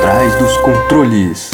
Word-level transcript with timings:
Trás 0.00 0.34
dos 0.38 0.56
controles. 0.58 1.50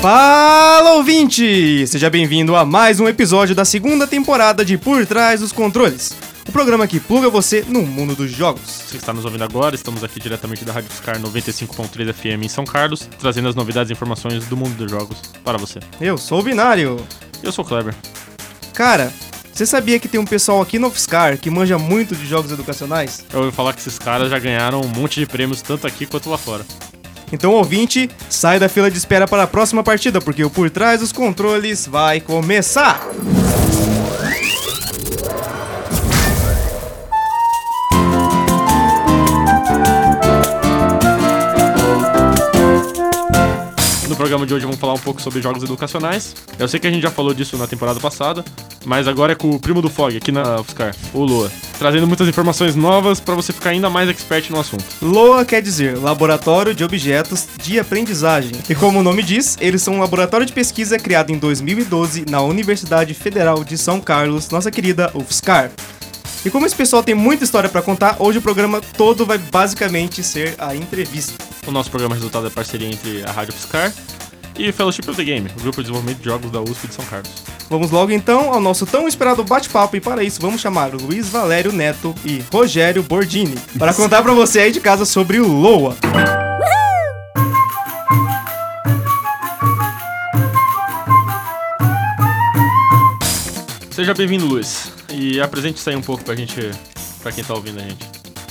Fala 0.00 0.94
ouvinte! 0.94 1.86
Seja 1.86 2.08
bem-vindo 2.08 2.56
a 2.56 2.64
mais 2.64 3.00
um 3.00 3.08
episódio 3.08 3.54
da 3.54 3.64
segunda 3.64 4.06
temporada 4.06 4.64
de 4.64 4.78
Por 4.78 5.04
Trás 5.04 5.40
dos 5.40 5.52
Controles. 5.52 6.14
O 6.48 6.52
programa 6.52 6.86
que 6.86 6.98
pluga 6.98 7.28
você 7.28 7.64
no 7.68 7.82
mundo 7.82 8.16
dos 8.16 8.30
jogos. 8.30 8.62
Você 8.62 8.92
que 8.92 8.96
está 8.96 9.12
nos 9.12 9.24
ouvindo 9.24 9.44
agora, 9.44 9.74
estamos 9.74 10.02
aqui 10.02 10.18
diretamente 10.18 10.64
da 10.64 10.72
Rádio 10.72 10.90
Fiscar 10.90 11.20
95.3 11.20 12.12
FM 12.12 12.44
em 12.44 12.48
São 12.48 12.64
Carlos, 12.64 13.08
trazendo 13.18 13.48
as 13.48 13.54
novidades 13.54 13.90
e 13.90 13.92
informações 13.92 14.46
do 14.46 14.56
mundo 14.56 14.74
dos 14.74 14.90
jogos 14.90 15.18
para 15.44 15.58
você. 15.58 15.78
Eu 16.00 16.18
sou 16.18 16.40
o 16.40 16.42
Binário. 16.42 16.96
Eu 17.42 17.52
sou 17.52 17.64
o 17.64 17.68
Kleber. 17.68 17.94
Cara, 18.72 19.12
você 19.52 19.66
sabia 19.66 19.98
que 19.98 20.08
tem 20.08 20.20
um 20.20 20.24
pessoal 20.24 20.60
aqui 20.62 20.78
no 20.78 20.90
Fiscar 20.90 21.36
que 21.38 21.50
manja 21.50 21.78
muito 21.78 22.14
de 22.14 22.26
jogos 22.26 22.50
educacionais? 22.50 23.24
Eu 23.32 23.40
ouvi 23.40 23.52
falar 23.54 23.72
que 23.72 23.80
esses 23.80 23.98
caras 23.98 24.30
já 24.30 24.38
ganharam 24.38 24.80
um 24.80 24.88
monte 24.88 25.20
de 25.20 25.26
prêmios 25.26 25.60
tanto 25.62 25.86
aqui 25.86 26.06
quanto 26.06 26.30
lá 26.30 26.38
fora. 26.38 26.64
Então, 27.32 27.52
ouvinte, 27.52 28.10
sai 28.28 28.58
da 28.58 28.68
fila 28.68 28.90
de 28.90 28.98
espera 28.98 29.26
para 29.26 29.44
a 29.44 29.46
próxima 29.46 29.84
partida, 29.84 30.20
porque 30.20 30.44
o 30.44 30.50
Por 30.50 30.68
Trás 30.68 31.00
dos 31.00 31.12
Controles 31.12 31.86
vai 31.86 32.20
começar! 32.20 33.06
Programa 44.30 44.46
de 44.46 44.54
hoje 44.54 44.64
vamos 44.64 44.78
falar 44.78 44.94
um 44.94 44.98
pouco 44.98 45.20
sobre 45.20 45.42
jogos 45.42 45.60
educacionais. 45.64 46.36
Eu 46.56 46.68
sei 46.68 46.78
que 46.78 46.86
a 46.86 46.90
gente 46.90 47.02
já 47.02 47.10
falou 47.10 47.34
disso 47.34 47.56
na 47.56 47.66
temporada 47.66 47.98
passada, 47.98 48.44
mas 48.84 49.08
agora 49.08 49.32
é 49.32 49.34
com 49.34 49.50
o 49.50 49.58
primo 49.58 49.82
do 49.82 49.90
Fog, 49.90 50.16
aqui 50.16 50.30
na 50.30 50.62
Fiscar, 50.62 50.94
o 51.12 51.24
Lua, 51.24 51.50
trazendo 51.80 52.06
muitas 52.06 52.28
informações 52.28 52.76
novas 52.76 53.18
para 53.18 53.34
você 53.34 53.52
ficar 53.52 53.70
ainda 53.70 53.90
mais 53.90 54.08
expert 54.08 54.48
no 54.50 54.60
assunto. 54.60 54.84
LOA 55.02 55.44
quer 55.44 55.60
dizer 55.60 55.98
Laboratório 55.98 56.72
de 56.72 56.84
Objetos 56.84 57.48
de 57.60 57.80
Aprendizagem. 57.80 58.52
E 58.68 58.74
como 58.76 59.00
o 59.00 59.02
nome 59.02 59.24
diz, 59.24 59.58
eles 59.60 59.82
são 59.82 59.94
um 59.94 60.00
laboratório 60.00 60.46
de 60.46 60.52
pesquisa 60.52 60.96
criado 60.96 61.32
em 61.32 61.36
2012 61.36 62.26
na 62.30 62.40
Universidade 62.40 63.12
Federal 63.14 63.64
de 63.64 63.76
São 63.76 64.00
Carlos, 64.00 64.48
nossa 64.48 64.70
querida 64.70 65.10
UFSCar. 65.12 65.72
E 66.44 66.48
como 66.48 66.64
esse 66.64 66.74
pessoal 66.74 67.02
tem 67.02 67.14
muita 67.14 67.44
história 67.44 67.68
para 67.68 67.82
contar, 67.82 68.16
hoje 68.18 68.38
o 68.38 68.42
programa 68.42 68.80
todo 68.80 69.26
vai 69.26 69.36
basicamente 69.36 70.22
ser 70.22 70.54
a 70.58 70.74
entrevista. 70.74 71.34
O 71.66 71.70
nosso 71.70 71.90
programa 71.90 72.14
é 72.14 72.16
resultado 72.16 72.44
da 72.44 72.50
parceria 72.50 72.88
entre 72.88 73.22
a 73.24 73.30
Rádio 73.30 73.52
Fiscar 73.52 73.92
e 74.58 74.68
o 74.70 74.72
Fellowship 74.72 75.02
of 75.08 75.16
the 75.16 75.24
Game, 75.24 75.50
o 75.58 75.60
grupo 75.60 75.76
de 75.76 75.82
desenvolvimento 75.82 76.18
de 76.18 76.24
jogos 76.24 76.50
da 76.50 76.60
USP 76.62 76.88
de 76.88 76.94
São 76.94 77.04
Carlos. 77.04 77.30
Vamos 77.68 77.90
logo 77.90 78.10
então 78.10 78.54
ao 78.54 78.60
nosso 78.60 78.86
tão 78.86 79.06
esperado 79.06 79.44
bate-papo 79.44 79.96
e 79.96 80.00
para 80.00 80.24
isso 80.24 80.40
vamos 80.40 80.62
chamar 80.62 80.94
Luiz 80.94 81.28
Valério 81.28 81.72
Neto 81.72 82.14
e 82.24 82.42
Rogério 82.50 83.02
Bordini 83.02 83.56
para 83.78 83.92
contar 83.92 84.22
para 84.22 84.32
você 84.32 84.60
aí 84.60 84.72
de 84.72 84.80
casa 84.80 85.04
sobre 85.04 85.40
o 85.40 85.46
LOA. 85.46 85.94
Seja 93.90 94.14
bem-vindo, 94.14 94.46
Luiz. 94.46 94.99
E 95.20 95.38
apresente 95.38 95.76
isso 95.76 95.90
aí 95.90 95.94
um 95.94 96.00
pouco 96.00 96.24
pra 96.24 96.34
gente, 96.34 96.58
pra 97.20 97.30
quem 97.30 97.44
tá 97.44 97.52
ouvindo 97.52 97.78
a 97.78 97.82
gente. 97.82 98.06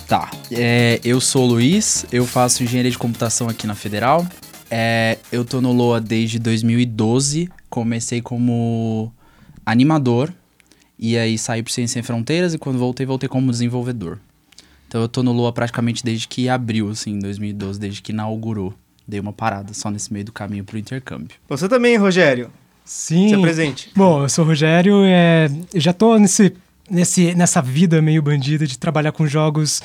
Tá, 0.08 0.30
é, 0.52 1.00
eu 1.04 1.20
sou 1.20 1.46
o 1.46 1.48
Luiz, 1.48 2.06
eu 2.12 2.28
faço 2.28 2.62
engenharia 2.62 2.92
de 2.92 2.98
computação 2.98 3.50
aqui 3.50 3.66
na 3.66 3.74
Federal. 3.74 4.24
É, 4.70 5.18
eu 5.32 5.44
tô 5.44 5.62
no 5.62 5.74
LOA 5.74 6.00
desde 6.00 6.38
2012, 6.38 7.50
comecei 7.72 8.22
como 8.22 9.12
animador, 9.66 10.32
e 11.00 11.18
aí 11.18 11.40
saí 11.40 11.64
pro 11.64 11.74
Ciência 11.74 11.96
Sem 11.96 12.04
Fronteiras, 12.04 12.54
e 12.54 12.60
quando 12.60 12.78
voltei, 12.78 13.04
voltei 13.04 13.28
como 13.28 13.50
desenvolvedor. 13.50 14.20
Então 14.88 15.02
eu 15.02 15.08
tô 15.08 15.24
no 15.24 15.32
LOA 15.32 15.52
praticamente 15.52 16.04
desde 16.04 16.28
que 16.28 16.48
abriu, 16.50 16.92
assim, 16.92 17.14
em 17.14 17.20
2012, 17.20 17.80
desde 17.80 18.00
que 18.04 18.12
inaugurou. 18.12 18.76
Dei 19.08 19.20
uma 19.20 19.34
parada 19.34 19.74
só 19.74 19.90
nesse 19.90 20.14
meio 20.14 20.26
do 20.26 20.32
caminho 20.32 20.64
pro 20.64 20.78
intercâmbio. 20.78 21.36
Você 21.48 21.68
também, 21.68 21.98
Rogério. 21.98 22.52
Sim. 22.90 23.30
Se 23.30 23.36
apresente. 23.36 23.92
Bom, 23.96 24.24
eu 24.24 24.30
sou 24.30 24.44
o 24.44 24.48
Rogério, 24.48 25.04
é, 25.06 25.48
já 25.76 25.94
tô 25.94 26.18
nesse, 26.18 26.56
nesse, 26.90 27.36
nessa 27.36 27.62
vida 27.62 28.02
meio 28.02 28.20
bandida 28.20 28.66
de 28.66 28.80
trabalhar 28.80 29.12
com 29.12 29.28
jogos 29.28 29.80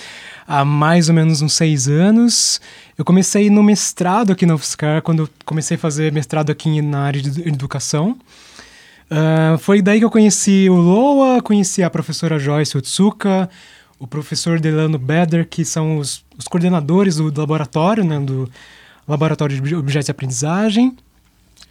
há 0.49 0.65
mais 0.65 1.11
ou 1.11 1.15
menos 1.15 1.43
uns 1.43 1.53
seis 1.53 1.87
anos. 1.87 2.63
Eu 2.97 3.05
comecei 3.05 3.51
no 3.51 3.63
mestrado 3.63 4.33
aqui 4.33 4.47
na 4.47 4.55
UFSCar, 4.55 5.03
quando 5.03 5.29
comecei 5.45 5.77
a 5.77 5.79
fazer 5.79 6.11
mestrado 6.13 6.49
aqui 6.49 6.81
na 6.81 7.01
área 7.01 7.21
de 7.21 7.47
educação. 7.47 8.17
Ah, 9.11 9.59
foi 9.59 9.83
daí 9.83 9.99
que 9.99 10.05
eu 10.07 10.11
conheci 10.11 10.67
o 10.71 10.77
Loa, 10.77 11.43
conheci 11.43 11.83
a 11.83 11.91
professora 11.91 12.39
Joyce 12.39 12.79
Otsuka, 12.79 13.51
o 13.99 14.07
professor 14.07 14.59
Delano 14.59 14.99
Beder, 14.99 15.47
que 15.47 15.63
são 15.63 15.99
os, 15.99 16.25
os 16.39 16.49
coordenadores 16.49 17.17
do, 17.17 17.31
do 17.31 17.39
laboratório, 17.39 18.03
né, 18.03 18.19
do 18.19 18.51
Laboratório 19.07 19.61
de 19.61 19.75
Objetos 19.77 20.07
de 20.07 20.11
Aprendizagem. 20.11 20.97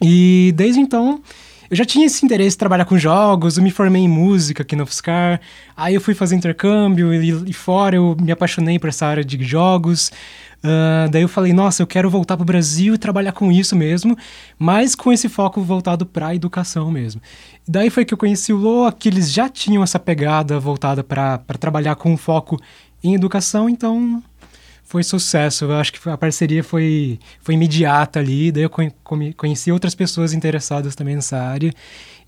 E 0.02 0.54
desde 0.56 0.80
então, 0.80 1.22
eu 1.70 1.76
já 1.78 1.86
tinha 1.86 2.06
esse 2.06 2.26
interesse 2.26 2.56
em 2.56 2.60
trabalhar 2.60 2.86
com 2.86 2.98
jogos, 2.98 3.58
eu 3.58 3.64
me 3.64 3.72
formei 3.72 4.04
em 4.04 4.08
música 4.08 4.64
aqui 4.64 4.76
no 4.76 4.84
UFSCar, 4.84 5.42
aí 5.76 5.96
eu 5.96 6.02
fui 6.02 6.14
fazer 6.14 6.36
intercâmbio 6.36 7.14
e, 7.14 7.50
e 7.50 7.54
fora 7.54 7.96
eu 7.96 8.16
me 8.22 8.32
apaixonei 8.32 8.78
por 8.78 8.90
essa 8.90 9.06
área 9.06 9.24
de 9.24 9.44
jogos. 9.44 10.12
Ah, 10.64 11.08
daí 11.12 11.22
eu 11.22 11.28
falei, 11.28 11.52
nossa, 11.52 11.84
eu 11.84 11.88
quero 11.88 12.10
voltar 12.10 12.38
pro 12.38 12.46
Brasil 12.46 12.94
e 12.94 12.98
trabalhar 12.98 13.34
com 13.34 13.52
isso 13.52 13.76
mesmo, 13.76 14.18
mas 14.58 14.96
com 14.96 15.12
esse 15.12 15.28
foco 15.28 15.62
voltado 15.62 16.06
para 16.06 16.28
a 16.28 16.36
educação 16.36 16.90
mesmo. 16.90 17.22
Daí 17.68 17.90
foi 17.90 18.06
que 18.06 18.14
eu 18.14 18.18
conheci 18.18 18.54
o 18.54 18.58
LOA, 18.58 18.92
que 18.94 19.10
eles 19.10 19.32
já 19.32 19.50
tinham 19.50 19.84
essa 19.84 20.00
pegada 20.00 20.60
voltada 20.60 21.04
para 21.04 21.40
trabalhar 21.60 21.96
com 21.96 22.16
foco 22.16 22.58
em 23.04 23.14
educação, 23.14 23.68
então 23.68 24.24
foi 24.84 25.04
sucesso. 25.04 25.66
Eu 25.66 25.74
acho 25.74 25.94
que 25.94 26.10
a 26.10 26.18
parceria 26.18 26.64
foi, 26.64 27.20
foi 27.42 27.56
imediata 27.56 28.20
ali. 28.20 28.52
Daí 28.52 28.64
eu 28.64 28.72
conheci 29.36 29.72
outras 29.72 29.96
pessoas 29.96 30.34
interessadas 30.34 30.96
também 30.96 31.16
nessa 31.16 31.38
área. 31.38 31.74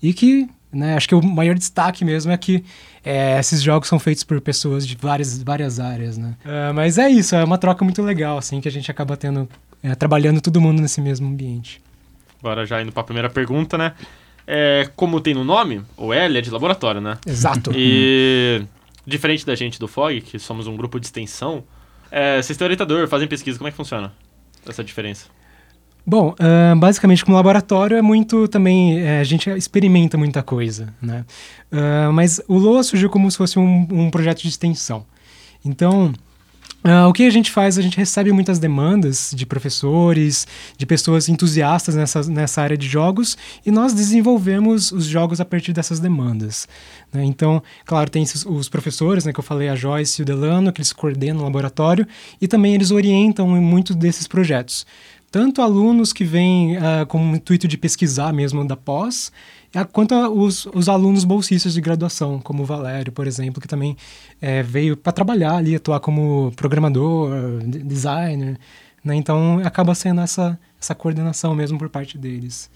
E 0.02 0.12
que, 0.12 0.48
né, 0.72 0.96
acho 0.96 1.08
que 1.08 1.14
o 1.14 1.22
maior 1.22 1.54
destaque 1.54 2.04
mesmo 2.04 2.32
é 2.32 2.36
que 2.36 2.64
é, 3.04 3.38
esses 3.38 3.62
jogos 3.62 3.88
são 3.88 3.98
feitos 3.98 4.24
por 4.24 4.40
pessoas 4.40 4.86
de 4.86 4.96
várias, 4.96 5.40
várias 5.42 5.78
áreas, 5.78 6.18
né? 6.18 6.34
Ah, 6.44 6.72
mas 6.74 6.98
é 6.98 7.08
isso, 7.08 7.36
é 7.36 7.44
uma 7.44 7.56
troca 7.56 7.84
muito 7.84 8.02
legal, 8.02 8.36
assim, 8.36 8.60
que 8.60 8.68
a 8.68 8.72
gente 8.72 8.90
acaba 8.90 9.16
tendo, 9.16 9.48
é, 9.82 9.94
trabalhando 9.94 10.40
todo 10.40 10.60
mundo 10.60 10.82
nesse 10.82 11.00
mesmo 11.00 11.28
ambiente. 11.28 11.80
Agora 12.40 12.66
já 12.66 12.82
indo 12.82 12.90
pra 12.90 13.04
primeira 13.04 13.30
pergunta, 13.30 13.78
né? 13.78 13.92
É, 14.46 14.88
como 14.96 15.20
tem 15.20 15.34
no 15.34 15.44
nome, 15.44 15.82
o 15.96 16.12
L 16.12 16.38
é 16.38 16.40
de 16.40 16.50
laboratório, 16.50 17.00
né? 17.00 17.18
Exato. 17.26 17.72
E 17.74 18.62
diferente 19.06 19.46
da 19.46 19.54
gente 19.54 19.78
do 19.78 19.86
FOG, 19.86 20.20
que 20.20 20.38
somos 20.38 20.66
um 20.66 20.76
grupo 20.76 20.98
de 20.98 21.06
extensão, 21.06 21.64
é, 22.10 22.42
vocês 22.42 22.56
têm 22.56 22.64
orientador, 22.64 23.08
fazem 23.08 23.28
pesquisa, 23.28 23.58
como 23.58 23.68
é 23.68 23.70
que 23.70 23.76
funciona 23.76 24.12
essa 24.68 24.82
diferença? 24.82 25.26
Bom, 26.06 26.36
ah, 26.38 26.74
basicamente 26.76 27.24
como 27.24 27.36
laboratório 27.36 27.96
é 27.96 28.02
muito 28.02 28.46
também, 28.46 29.00
é, 29.00 29.18
a 29.18 29.24
gente 29.24 29.50
experimenta 29.50 30.16
muita 30.16 30.40
coisa, 30.40 30.94
né? 31.02 31.24
Ah, 31.72 32.10
mas 32.12 32.40
o 32.46 32.56
LOA 32.56 32.84
surgiu 32.84 33.10
como 33.10 33.28
se 33.28 33.36
fosse 33.36 33.58
um, 33.58 33.88
um 33.90 34.10
projeto 34.10 34.42
de 34.42 34.48
extensão. 34.48 35.04
Então, 35.64 36.12
ah, 36.88 37.08
o 37.08 37.12
que 37.12 37.24
a 37.24 37.30
gente 37.30 37.50
faz? 37.50 37.76
A 37.78 37.82
gente 37.82 37.96
recebe 37.96 38.30
muitas 38.32 38.58
demandas 38.58 39.32
de 39.34 39.44
professores, 39.44 40.46
de 40.78 40.86
pessoas 40.86 41.28
entusiastas 41.28 41.94
nessa, 41.94 42.22
nessa 42.24 42.62
área 42.62 42.76
de 42.76 42.86
jogos, 42.86 43.36
e 43.64 43.70
nós 43.70 43.92
desenvolvemos 43.92 44.92
os 44.92 45.04
jogos 45.06 45.40
a 45.40 45.44
partir 45.44 45.72
dessas 45.72 45.98
demandas. 46.00 46.68
né? 47.12 47.24
Então, 47.24 47.62
claro, 47.84 48.10
tem 48.10 48.22
esses- 48.22 48.44
os 48.46 48.68
professores, 48.68 49.24
né, 49.24 49.32
que 49.32 49.40
eu 49.40 49.44
falei, 49.44 49.68
a 49.68 49.74
Joyce 49.74 50.20
e 50.20 50.22
o 50.22 50.24
Delano, 50.24 50.72
que 50.72 50.80
eles 50.80 50.92
coordenam 50.92 51.40
o 51.40 51.44
laboratório, 51.44 52.06
e 52.40 52.46
também 52.46 52.74
eles 52.74 52.90
orientam 52.90 53.56
em 53.56 53.60
muitos 53.60 53.96
desses 53.96 54.26
projetos 54.26 54.86
tanto 55.28 55.60
alunos 55.60 56.14
que 56.14 56.24
vêm 56.24 56.78
ah, 56.78 57.04
com 57.04 57.32
o 57.32 57.36
intuito 57.36 57.68
de 57.68 57.76
pesquisar 57.76 58.32
mesmo 58.32 58.66
da 58.66 58.76
pós, 58.76 59.30
quanto 59.92 60.14
a 60.14 60.28
os, 60.28 60.66
os 60.74 60.88
alunos 60.88 61.24
bolsistas 61.24 61.74
de 61.74 61.80
graduação, 61.80 62.38
como 62.38 62.62
o 62.62 62.66
Valério, 62.66 63.12
por 63.12 63.26
exemplo, 63.26 63.60
que 63.60 63.68
também 63.68 63.96
eh, 64.40 64.62
veio 64.62 64.96
para 64.96 65.12
trabalhar 65.12 65.56
ali, 65.56 65.74
atuar 65.74 66.00
como 66.00 66.52
programador, 66.56 67.30
de- 67.66 67.80
designer, 67.82 68.58
né? 69.04 69.14
Então 69.14 69.60
acaba 69.64 69.94
sendo 69.94 70.20
essa, 70.20 70.58
essa 70.80 70.94
coordenação 70.94 71.54
mesmo 71.54 71.78
por 71.78 71.88
parte 71.88 72.16
deles. 72.18 72.70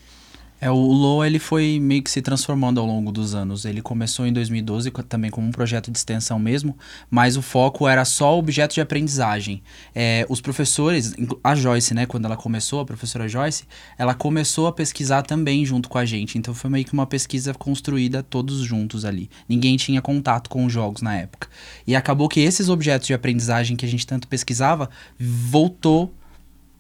É, 0.61 0.71
o 0.71 0.75
LoA 0.77 1.27
ele 1.27 1.39
foi 1.39 1.79
meio 1.81 2.03
que 2.03 2.11
se 2.11 2.21
transformando 2.21 2.79
ao 2.81 2.87
longo 2.87 3.11
dos 3.11 3.35
anos. 3.35 3.65
Ele 3.65 3.81
começou 3.81 4.27
em 4.27 4.33
2012 4.33 4.91
co- 4.91 5.03
também 5.03 5.31
como 5.31 5.47
um 5.47 5.51
projeto 5.51 5.91
de 5.91 5.97
extensão 5.97 6.39
mesmo, 6.39 6.77
mas 7.11 7.37
o 7.37 7.43
foco 7.43 7.89
era 7.89 8.05
só 8.05 8.39
objeto 8.39 8.75
de 8.75 8.81
aprendizagem. 8.81 9.63
É, 9.95 10.27
os 10.29 10.41
professores, 10.41 11.15
a 11.43 11.55
Joyce, 11.55 11.95
né, 11.95 12.05
quando 12.07 12.27
ela 12.27 12.37
começou, 12.37 12.81
a 12.81 12.85
professora 12.85 13.27
Joyce, 13.29 13.65
ela 13.97 14.15
começou 14.15 14.67
a 14.67 14.73
pesquisar 14.73 15.23
também 15.23 15.65
junto 15.65 15.89
com 15.89 15.97
a 15.99 16.05
gente. 16.05 16.37
Então 16.37 16.53
foi 16.53 16.69
meio 16.69 16.85
que 16.85 16.93
uma 16.93 17.07
pesquisa 17.07 17.55
construída 17.55 18.23
todos 18.23 18.59
juntos 18.61 19.05
ali. 19.05 19.31
Ninguém 19.49 19.77
tinha 19.77 20.03
contato 20.03 20.51
com 20.51 20.65
os 20.67 20.73
jogos 20.73 21.01
na 21.01 21.17
época. 21.17 21.49
E 21.87 21.97
acabou 21.97 22.29
que 22.29 22.41
esses 22.41 22.69
objetos 22.69 23.07
de 23.07 23.15
aprendizagem 23.15 23.77
que 23.77 23.87
a 23.87 23.89
gente 23.89 24.07
tanto 24.07 24.29
pesquisava 24.29 24.91
voltou 25.19 26.13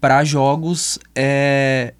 para 0.00 0.24
jogos 0.24 0.98
é, 1.14 1.92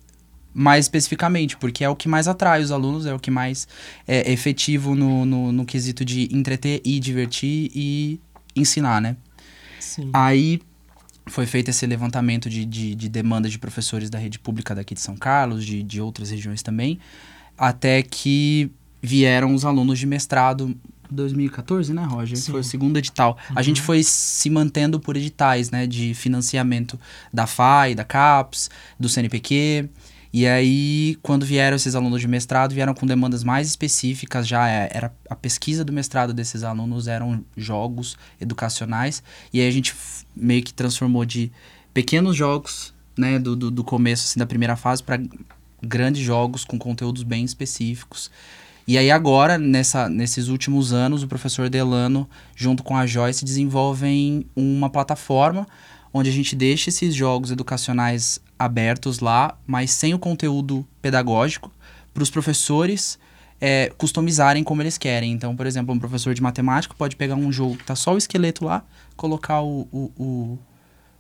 mais 0.52 0.84
especificamente, 0.84 1.56
porque 1.56 1.84
é 1.84 1.88
o 1.88 1.96
que 1.96 2.08
mais 2.08 2.26
atrai 2.26 2.60
os 2.60 2.70
alunos, 2.70 3.06
é 3.06 3.14
o 3.14 3.18
que 3.18 3.30
mais 3.30 3.68
é 4.06 4.30
efetivo 4.32 4.94
no, 4.94 5.24
no, 5.24 5.52
no 5.52 5.64
quesito 5.64 6.04
de 6.04 6.28
entreter 6.34 6.80
e 6.84 6.98
divertir 6.98 7.70
e 7.74 8.20
ensinar, 8.54 9.00
né? 9.00 9.16
Sim. 9.78 10.10
Aí 10.12 10.60
foi 11.26 11.46
feito 11.46 11.68
esse 11.68 11.86
levantamento 11.86 12.50
de, 12.50 12.64
de, 12.64 12.94
de 12.94 13.08
demandas 13.08 13.52
de 13.52 13.58
professores 13.58 14.10
da 14.10 14.18
rede 14.18 14.38
pública 14.38 14.74
daqui 14.74 14.94
de 14.94 15.00
São 15.00 15.16
Carlos, 15.16 15.64
de, 15.64 15.82
de 15.82 16.00
outras 16.00 16.30
regiões 16.30 16.62
também, 16.62 16.98
até 17.56 18.02
que 18.02 18.70
vieram 19.00 19.54
os 19.54 19.64
alunos 19.64 19.98
de 19.98 20.06
mestrado 20.06 20.76
2014, 21.10 21.92
né, 21.92 22.04
Roger? 22.04 22.36
Sim. 22.36 22.52
Foi 22.52 22.60
o 22.60 22.64
segundo 22.64 22.96
edital. 22.96 23.36
A 23.54 23.62
gente 23.62 23.80
foi 23.80 24.02
se 24.02 24.48
mantendo 24.48 25.00
por 25.00 25.16
editais, 25.16 25.70
né, 25.70 25.86
de 25.86 26.14
financiamento 26.14 26.98
da 27.32 27.46
FAI, 27.46 27.94
da 27.94 28.04
CAPES, 28.04 28.70
do 28.98 29.08
CNPq. 29.08 29.88
E 30.32 30.46
aí, 30.46 31.18
quando 31.22 31.44
vieram 31.44 31.76
esses 31.76 31.94
alunos 31.94 32.20
de 32.20 32.28
mestrado, 32.28 32.72
vieram 32.72 32.94
com 32.94 33.04
demandas 33.04 33.42
mais 33.42 33.66
específicas, 33.66 34.46
já 34.46 34.68
é- 34.68 34.88
era 34.92 35.12
a 35.28 35.34
pesquisa 35.34 35.84
do 35.84 35.92
mestrado 35.92 36.32
desses 36.32 36.62
alunos 36.62 37.08
eram 37.08 37.44
jogos 37.56 38.16
educacionais, 38.40 39.22
e 39.52 39.60
aí 39.60 39.66
a 39.66 39.70
gente 39.72 39.94
meio 40.36 40.62
que 40.62 40.72
transformou 40.72 41.24
de 41.24 41.50
pequenos 41.92 42.36
jogos, 42.36 42.94
né, 43.18 43.38
do, 43.40 43.56
do, 43.56 43.70
do 43.70 43.82
começo, 43.82 44.26
assim, 44.26 44.38
da 44.38 44.46
primeira 44.46 44.76
fase, 44.76 45.02
para 45.02 45.20
grandes 45.82 46.22
jogos 46.22 46.64
com 46.64 46.78
conteúdos 46.78 47.24
bem 47.24 47.44
específicos. 47.44 48.30
E 48.86 48.96
aí 48.96 49.10
agora, 49.10 49.58
nessa, 49.58 50.08
nesses 50.08 50.48
últimos 50.48 50.92
anos, 50.92 51.22
o 51.22 51.28
professor 51.28 51.68
Delano, 51.68 52.28
junto 52.54 52.82
com 52.82 52.96
a 52.96 53.06
Joyce, 53.06 53.44
desenvolvem 53.44 54.46
uma 54.54 54.88
plataforma 54.88 55.66
onde 56.12 56.28
a 56.28 56.32
gente 56.32 56.56
deixa 56.56 56.90
esses 56.90 57.14
jogos 57.14 57.50
educacionais 57.50 58.40
abertos 58.60 59.20
lá, 59.20 59.56
mas 59.66 59.90
sem 59.90 60.12
o 60.12 60.18
conteúdo 60.18 60.86
pedagógico, 61.00 61.72
para 62.12 62.22
os 62.22 62.28
professores 62.28 63.18
é, 63.58 63.90
customizarem 63.96 64.62
como 64.62 64.82
eles 64.82 64.98
querem. 64.98 65.32
Então, 65.32 65.56
por 65.56 65.66
exemplo, 65.66 65.94
um 65.94 65.98
professor 65.98 66.34
de 66.34 66.42
matemática 66.42 66.94
pode 66.96 67.16
pegar 67.16 67.36
um 67.36 67.50
jogo 67.50 67.78
que 67.78 67.84
tá 67.84 67.96
só 67.96 68.12
o 68.12 68.18
esqueleto 68.18 68.66
lá, 68.66 68.84
colocar 69.16 69.62
o, 69.62 69.88
o, 69.90 70.12
o, 70.18 70.58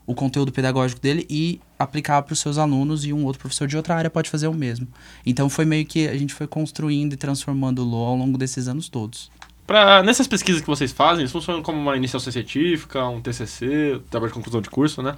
o 0.06 0.14
conteúdo 0.14 0.52
pedagógico 0.52 1.00
dele 1.00 1.26
e 1.30 1.58
aplicar 1.78 2.20
para 2.20 2.34
os 2.34 2.40
seus 2.40 2.58
alunos, 2.58 3.06
e 3.06 3.12
um 3.14 3.24
outro 3.24 3.40
professor 3.40 3.66
de 3.66 3.74
outra 3.74 3.96
área 3.96 4.10
pode 4.10 4.28
fazer 4.28 4.46
o 4.46 4.52
mesmo. 4.52 4.86
Então, 5.24 5.48
foi 5.48 5.64
meio 5.64 5.86
que 5.86 6.08
a 6.08 6.18
gente 6.18 6.34
foi 6.34 6.46
construindo 6.46 7.14
e 7.14 7.16
transformando 7.16 7.78
o 7.78 7.84
LoL 7.86 8.08
ao 8.08 8.16
longo 8.16 8.36
desses 8.36 8.68
anos 8.68 8.90
todos. 8.90 9.30
Pra, 9.70 10.02
nessas 10.02 10.26
pesquisas 10.26 10.60
que 10.60 10.66
vocês 10.66 10.90
fazem, 10.90 11.20
eles 11.20 11.30
funcionam 11.30 11.62
como 11.62 11.78
uma 11.78 11.96
iniciação 11.96 12.32
científica, 12.32 13.06
um 13.06 13.20
TCC, 13.20 14.00
trabalho 14.10 14.32
de 14.32 14.34
conclusão 14.34 14.60
de 14.60 14.68
curso, 14.68 15.00
né? 15.00 15.14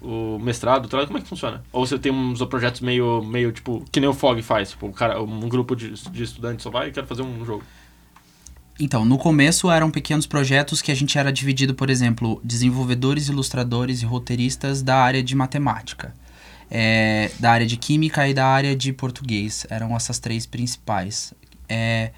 O 0.00 0.38
mestrado, 0.38 0.76
o 0.76 0.80
doutorado, 0.82 1.08
como 1.08 1.18
é 1.18 1.20
que 1.20 1.26
funciona? 1.26 1.64
Ou 1.72 1.84
você 1.84 1.98
tem 1.98 2.12
uns 2.12 2.40
projetos 2.44 2.80
meio, 2.80 3.24
meio 3.24 3.50
tipo, 3.50 3.84
que 3.90 3.98
nem 3.98 4.08
o 4.08 4.14
FOG 4.14 4.40
faz, 4.40 4.70
tipo, 4.70 4.86
um, 4.86 4.92
cara, 4.92 5.20
um 5.20 5.48
grupo 5.48 5.74
de, 5.74 5.94
de 5.94 6.22
estudantes 6.22 6.62
só 6.62 6.70
vai 6.70 6.90
e 6.90 6.92
quer 6.92 7.04
fazer 7.04 7.22
um 7.22 7.44
jogo. 7.44 7.64
Então, 8.78 9.04
no 9.04 9.18
começo 9.18 9.68
eram 9.68 9.90
pequenos 9.90 10.28
projetos 10.28 10.80
que 10.80 10.92
a 10.92 10.94
gente 10.94 11.18
era 11.18 11.32
dividido, 11.32 11.74
por 11.74 11.90
exemplo, 11.90 12.40
desenvolvedores, 12.44 13.26
ilustradores 13.26 14.00
e 14.00 14.04
roteiristas 14.04 14.80
da 14.80 14.98
área 14.98 15.24
de 15.24 15.34
matemática, 15.34 16.14
é, 16.70 17.32
da 17.40 17.50
área 17.50 17.66
de 17.66 17.76
química 17.76 18.28
e 18.28 18.32
da 18.32 18.46
área 18.46 18.76
de 18.76 18.92
português. 18.92 19.66
Eram 19.68 19.96
essas 19.96 20.20
três 20.20 20.46
principais. 20.46 21.34
É, 21.68 22.12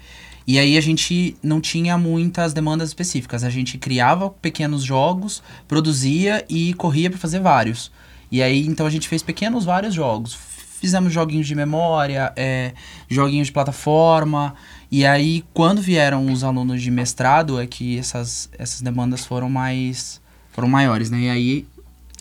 e 0.47 0.59
aí 0.59 0.77
a 0.77 0.81
gente 0.81 1.35
não 1.41 1.59
tinha 1.59 1.97
muitas 1.97 2.53
demandas 2.53 2.89
específicas. 2.89 3.43
A 3.43 3.49
gente 3.49 3.77
criava 3.77 4.29
pequenos 4.29 4.83
jogos, 4.83 5.41
produzia 5.67 6.45
e 6.47 6.73
corria 6.75 7.09
para 7.09 7.17
fazer 7.17 7.39
vários. 7.39 7.91
E 8.31 8.43
aí, 8.43 8.65
então 8.65 8.85
a 8.85 8.89
gente 8.89 9.07
fez 9.07 9.23
pequenos 9.23 9.65
vários 9.65 9.93
jogos. 9.93 10.35
Fizemos 10.35 11.11
joguinhos 11.11 11.47
de 11.47 11.55
memória, 11.55 12.31
é, 12.35 12.73
joguinhos 13.09 13.47
de 13.47 13.53
plataforma. 13.53 14.53
E 14.91 15.03
aí, 15.03 15.43
quando 15.51 15.81
vieram 15.81 16.31
os 16.31 16.43
alunos 16.43 16.81
de 16.81 16.91
mestrado, 16.91 17.59
é 17.59 17.65
que 17.65 17.97
essas, 17.97 18.49
essas 18.57 18.81
demandas 18.81 19.25
foram 19.25 19.49
mais. 19.49 20.21
foram 20.51 20.67
maiores, 20.67 21.09
né? 21.09 21.21
E 21.21 21.29
aí 21.29 21.67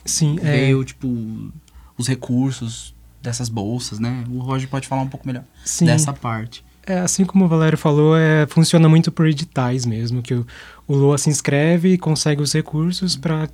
Sim, 0.04 0.38
é, 0.42 0.52
veio, 0.52 0.82
tipo, 0.82 1.52
os 1.98 2.08
recursos 2.08 2.94
dessas 3.20 3.50
bolsas, 3.50 3.98
né? 3.98 4.24
O 4.30 4.38
Roger 4.38 4.68
pode 4.68 4.88
falar 4.88 5.02
um 5.02 5.08
pouco 5.08 5.26
melhor 5.26 5.44
sim. 5.64 5.84
dessa 5.84 6.12
parte. 6.12 6.63
É, 6.86 6.98
assim 7.00 7.24
como 7.24 7.46
o 7.46 7.48
Valério 7.48 7.78
falou, 7.78 8.16
é, 8.16 8.46
funciona 8.46 8.88
muito 8.88 9.10
por 9.10 9.26
editais 9.26 9.86
mesmo, 9.86 10.20
que 10.22 10.34
o, 10.34 10.46
o 10.86 10.94
LOA 10.94 11.16
se 11.16 11.30
inscreve 11.30 11.94
e 11.94 11.98
consegue 11.98 12.42
os 12.42 12.52
recursos 12.52 13.16
para 13.16 13.48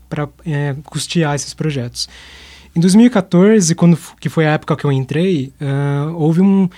é, 0.45 0.75
custear 0.85 1.35
esses 1.37 1.55
projetos. 1.55 2.09
Em 2.75 2.81
2014, 2.81 3.75
quando 3.75 3.97
que 4.21 4.29
foi 4.29 4.47
a 4.47 4.53
época 4.53 4.77
que 4.77 4.85
eu 4.85 4.93
entrei, 4.93 5.53
ah, 5.61 6.11
houve 6.15 6.41
um, 6.41 6.69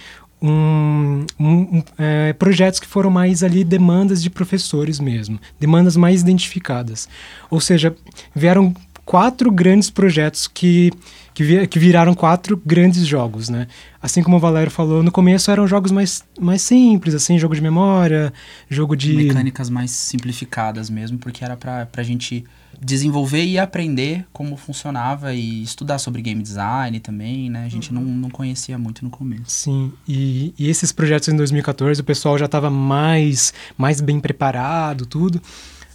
um, 0.43 1.25
um- 1.39 1.79
um, 1.79 1.83
é, 1.99 2.33
projetos 2.35 2.81
que 2.81 2.87
foram 2.87 3.11
mais 3.11 3.43
ali 3.43 3.63
demandas 3.63 4.23
de 4.23 4.29
professores 4.31 4.99
mesmo, 4.99 5.39
demandas 5.61 5.97
mais 5.97 6.21
identificadas. 6.23 7.09
Ou 7.51 7.61
seja, 7.61 7.95
vieram 8.35 8.75
quatro 9.05 9.51
grandes 9.51 9.91
projetos 9.91 10.47
que, 10.47 10.91
que, 11.35 11.43
vi- 11.43 11.67
que 11.67 11.79
viraram 11.79 12.15
quatro 12.15 12.61
grandes 12.65 13.07
jogos, 13.07 13.49
né? 13.49 13.67
Assim 14.01 14.23
como 14.23 14.37
o 14.37 14.41
Valério 14.41 14.71
falou, 14.71 15.03
no 15.03 15.11
começo 15.13 15.51
eram 15.51 15.67
jogos 15.67 15.91
mais, 15.93 16.25
mais 16.41 16.63
simples, 16.63 17.15
assim, 17.15 17.39
jogo 17.39 17.55
de 17.55 17.61
memória, 17.61 18.33
jogo 18.69 18.97
de... 18.97 19.15
Mecânicas 19.15 19.69
mais 19.71 19.91
simplificadas 19.91 20.89
mesmo, 20.91 21.19
porque 21.19 21.45
era 21.45 21.57
pra, 21.57 21.87
pra 21.87 22.03
gente 22.03 22.45
desenvolver 22.81 23.45
e 23.45 23.59
aprender 23.59 24.25
como 24.33 24.57
funcionava 24.57 25.33
e 25.35 25.63
estudar 25.63 25.99
sobre 25.99 26.21
game 26.21 26.43
design 26.43 26.99
também, 26.99 27.49
né? 27.49 27.65
A 27.65 27.69
gente 27.69 27.93
não, 27.95 28.03
não 28.03 28.29
conhecia 28.31 28.77
muito 28.77 29.05
no 29.05 29.11
começo. 29.11 29.45
Sim, 29.47 29.93
e, 30.09 30.53
e 30.59 30.69
esses 30.69 30.91
projetos 30.91 31.29
em 31.29 31.37
2014 31.37 32.01
o 32.01 32.05
pessoal 32.05 32.37
já 32.39 32.47
estava 32.47 32.71
mais, 32.71 33.53
mais 33.79 34.01
bem 34.01 34.19
preparado, 34.19 35.07
tudo. 35.07 35.41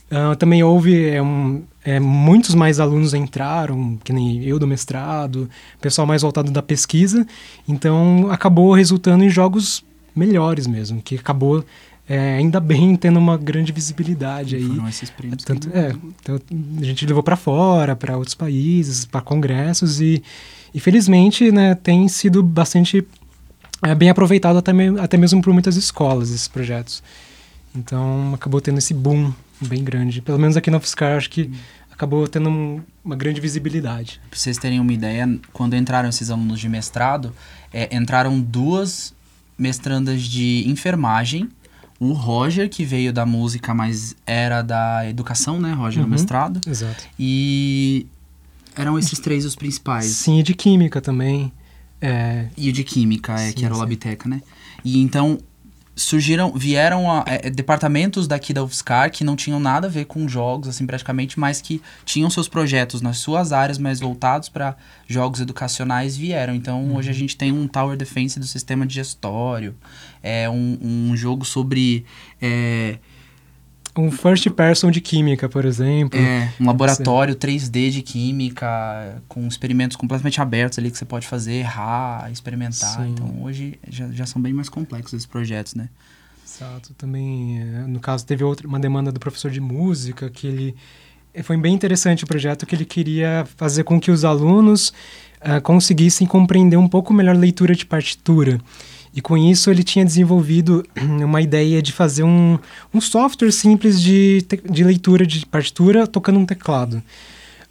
Ah, 0.10 0.36
também 0.38 0.64
houve 0.64 1.10
é, 1.10 1.22
um, 1.22 1.64
é, 1.88 2.02
muitos 2.02 2.54
mais 2.54 2.82
alunos 2.82 3.14
entraram, 3.14 3.98
que 4.04 4.12
nem 4.12 4.44
eu 4.44 4.60
do 4.60 4.68
mestrado, 4.68 5.50
pessoal 5.80 6.06
mais 6.06 6.22
voltado 6.22 6.52
da 6.52 6.62
pesquisa, 6.62 7.26
então 7.66 8.28
acabou 8.30 8.74
resultando 8.74 9.24
em 9.24 9.30
jogos 9.30 9.86
melhores 10.14 10.68
mesmo, 10.68 11.02
que 11.02 11.16
acabou 11.16 11.64
é, 12.10 12.36
ainda 12.36 12.60
bem 12.60 12.94
tendo 12.98 13.18
uma 13.18 13.38
grande 13.38 13.72
visibilidade 13.72 14.58
aí. 14.58 14.68
Foram 14.68 14.90
esses 14.90 15.10
prêmios. 15.10 15.46
Tanto, 15.46 15.70
é, 15.74 15.96
então 16.22 16.40
a 16.82 16.84
gente 16.84 17.06
levou 17.06 17.24
para 17.24 17.38
fora, 17.38 17.96
para 17.96 18.18
outros 18.18 18.36
países, 18.36 19.06
para 19.06 19.22
congressos 19.22 20.02
e, 20.02 20.22
e 20.74 20.80
felizmente, 20.82 21.52
né, 21.54 21.74
tem 21.74 22.06
sido 22.10 22.44
bastante 22.44 23.06
é, 23.82 23.96
bem 23.96 24.10
aproveitado 24.10 24.58
até, 24.58 24.74
me- 24.74 25.00
até 25.00 25.16
mesmo 25.16 25.42
por 25.42 25.54
muitas 25.54 25.78
escolas 25.78 26.32
esses 26.32 26.50
projetos. 26.50 27.02
Então 27.74 28.34
acabou 28.34 28.60
tendo 28.60 28.78
esse 28.80 28.94
boom 28.94 29.32
bem 29.62 29.84
grande. 29.84 30.22
Pelo 30.22 30.38
menos 30.40 30.56
aqui 30.58 30.70
na 30.70 30.78
UFSCar 30.78 31.18
acho 31.18 31.30
que 31.30 31.52
acabou 31.92 32.28
tendo 32.28 32.50
um- 32.50 32.82
uma 33.04 33.16
grande 33.16 33.42
visibilidade. 33.42 34.22
Pra 34.30 34.38
vocês 34.40 34.58
terem 34.58 34.80
uma 34.80 34.94
ideia, 34.94 35.28
quando 35.54 35.76
entraram 35.76 36.10
esses 36.10 36.30
alunos 36.30 36.60
de 36.60 36.70
mestrado, 36.70 37.34
é, 37.74 37.96
entraram 37.96 38.40
duas 38.40 39.14
mestrandas 39.58 40.22
de 40.24 40.64
enfermagem. 40.68 41.50
O 42.00 42.14
Roger, 42.14 42.70
que 42.70 42.86
veio 42.86 43.12
da 43.12 43.26
música, 43.26 43.74
mas 43.74 44.16
era 44.26 44.62
da 44.62 45.10
educação, 45.10 45.60
né? 45.60 45.74
Roger, 45.74 46.00
no 46.02 46.06
Uhum. 46.06 46.12
mestrado. 46.12 46.62
Exato. 46.70 47.04
E 47.18 48.06
eram 48.76 49.00
esses 49.00 49.18
três 49.18 49.44
os 49.46 49.56
principais. 49.56 50.06
Sim, 50.06 50.40
e 50.40 50.44
de 50.44 50.54
química 50.54 51.02
também. 51.02 51.52
É, 52.00 52.46
E 52.56 52.70
o 52.70 52.74
de 52.74 52.84
química, 52.84 53.34
é, 53.34 53.48
Sim, 53.48 53.54
que 53.54 53.66
era 53.66 53.74
o 53.74 53.78
sim. 53.78 53.82
Labiteca, 53.82 54.30
né? 54.30 54.44
E 54.86 55.00
então 55.02 55.40
surgiram, 55.98 56.54
vieram 56.54 57.12
a- 57.12 57.26
é, 57.28 57.50
departamentos 57.50 58.28
daqui 58.28 58.54
da 58.54 58.64
UFSCar 58.64 59.12
que 59.12 59.24
não 59.24 59.36
tinham 59.36 59.60
nada 59.60 59.88
a 59.88 59.90
ver 59.90 60.06
com 60.06 60.28
jogos, 60.30 60.70
assim, 60.70 60.86
praticamente, 60.86 61.40
mas 61.40 61.60
que 61.60 61.82
tinham 62.06 62.30
seus 62.30 62.48
projetos 62.48 63.02
nas 63.02 63.18
suas 63.18 63.52
áreas, 63.52 63.78
mas 63.78 64.00
voltados 64.00 64.48
para 64.48 64.78
jogos 65.08 65.42
educacionais, 65.42 66.16
vieram. 66.16 66.54
Então, 66.54 66.84
Uhum. 66.84 66.96
hoje 66.96 67.10
a 67.10 67.14
gente 67.14 67.36
tem 67.36 67.52
um 67.52 67.68
Tower 67.68 67.98
Defense 67.98 68.40
do 68.40 68.46
sistema 68.46 68.86
digestório, 68.86 69.76
é 70.22 70.48
um, 70.50 70.78
um 70.82 71.18
jogo 71.18 71.44
sobre 71.44 72.06
é, 72.42 73.00
um 74.02 74.12
first 74.12 74.50
person 74.52 74.92
de 74.92 75.02
química, 75.02 75.48
por 75.48 75.66
exemplo. 75.66 76.20
é, 76.20 76.52
um 76.60 76.66
laboratório 76.66 77.36
3D 77.36 77.90
de 77.90 78.02
química, 78.02 79.22
com 79.28 79.48
experimentos 79.48 79.98
completamente 79.98 80.42
abertos 80.42 80.80
ali 80.80 80.92
que 80.92 80.98
você 80.98 81.06
pode 81.06 81.28
fazer, 81.28 81.54
errar, 81.54 82.32
experimentar. 82.32 82.96
Sim. 82.98 83.12
Então 83.12 83.44
hoje 83.44 83.80
já, 83.90 84.08
já 84.10 84.26
são 84.26 84.42
bem 84.42 84.54
mais 84.54 84.70
complexos 84.70 85.14
esses 85.14 85.26
projetos, 85.26 85.76
né? 85.76 85.90
Exato. 86.46 86.94
Também, 86.94 87.60
é, 87.62 87.88
no 87.88 88.00
caso, 88.00 88.26
teve 88.26 88.44
outra, 88.44 88.68
uma 88.68 88.80
demanda 88.80 89.12
do 89.12 89.20
professor 89.20 89.52
de 89.52 89.60
música, 89.60 90.30
que 90.30 90.48
ele... 90.48 90.76
é, 91.34 91.44
Foi 91.44 91.58
bem 91.58 91.74
interessante 91.74 92.24
o 92.24 92.28
projeto, 92.28 92.66
que 92.66 92.74
ele 92.74 92.86
queria 92.86 93.46
fazer 93.58 93.84
com 93.84 94.00
que 94.00 94.10
os 94.10 94.24
alunos 94.24 94.94
ah, 95.42 95.62
conseguissem 95.62 96.26
compreender 96.26 96.78
um 96.78 96.88
pouco 96.88 97.14
melhor 97.14 97.36
leitura 97.36 97.76
de 97.76 97.86
partitura. 97.86 98.60
E 99.16 99.22
com 99.22 99.38
isso 99.38 99.70
ele 99.72 99.84
tinha 99.84 100.06
desenvolvido 100.06 100.86
uma 101.24 101.42
ideia 101.42 101.82
de 101.82 101.92
fazer 101.92 102.24
um, 102.24 102.58
um 102.94 103.02
software 103.02 103.52
simples 103.52 104.02
de, 104.02 104.46
de 104.70 104.84
leitura 104.84 105.26
de 105.26 105.46
partitura 105.46 106.06
tocando 106.06 106.40
um 106.40 106.46
teclado. 106.46 107.02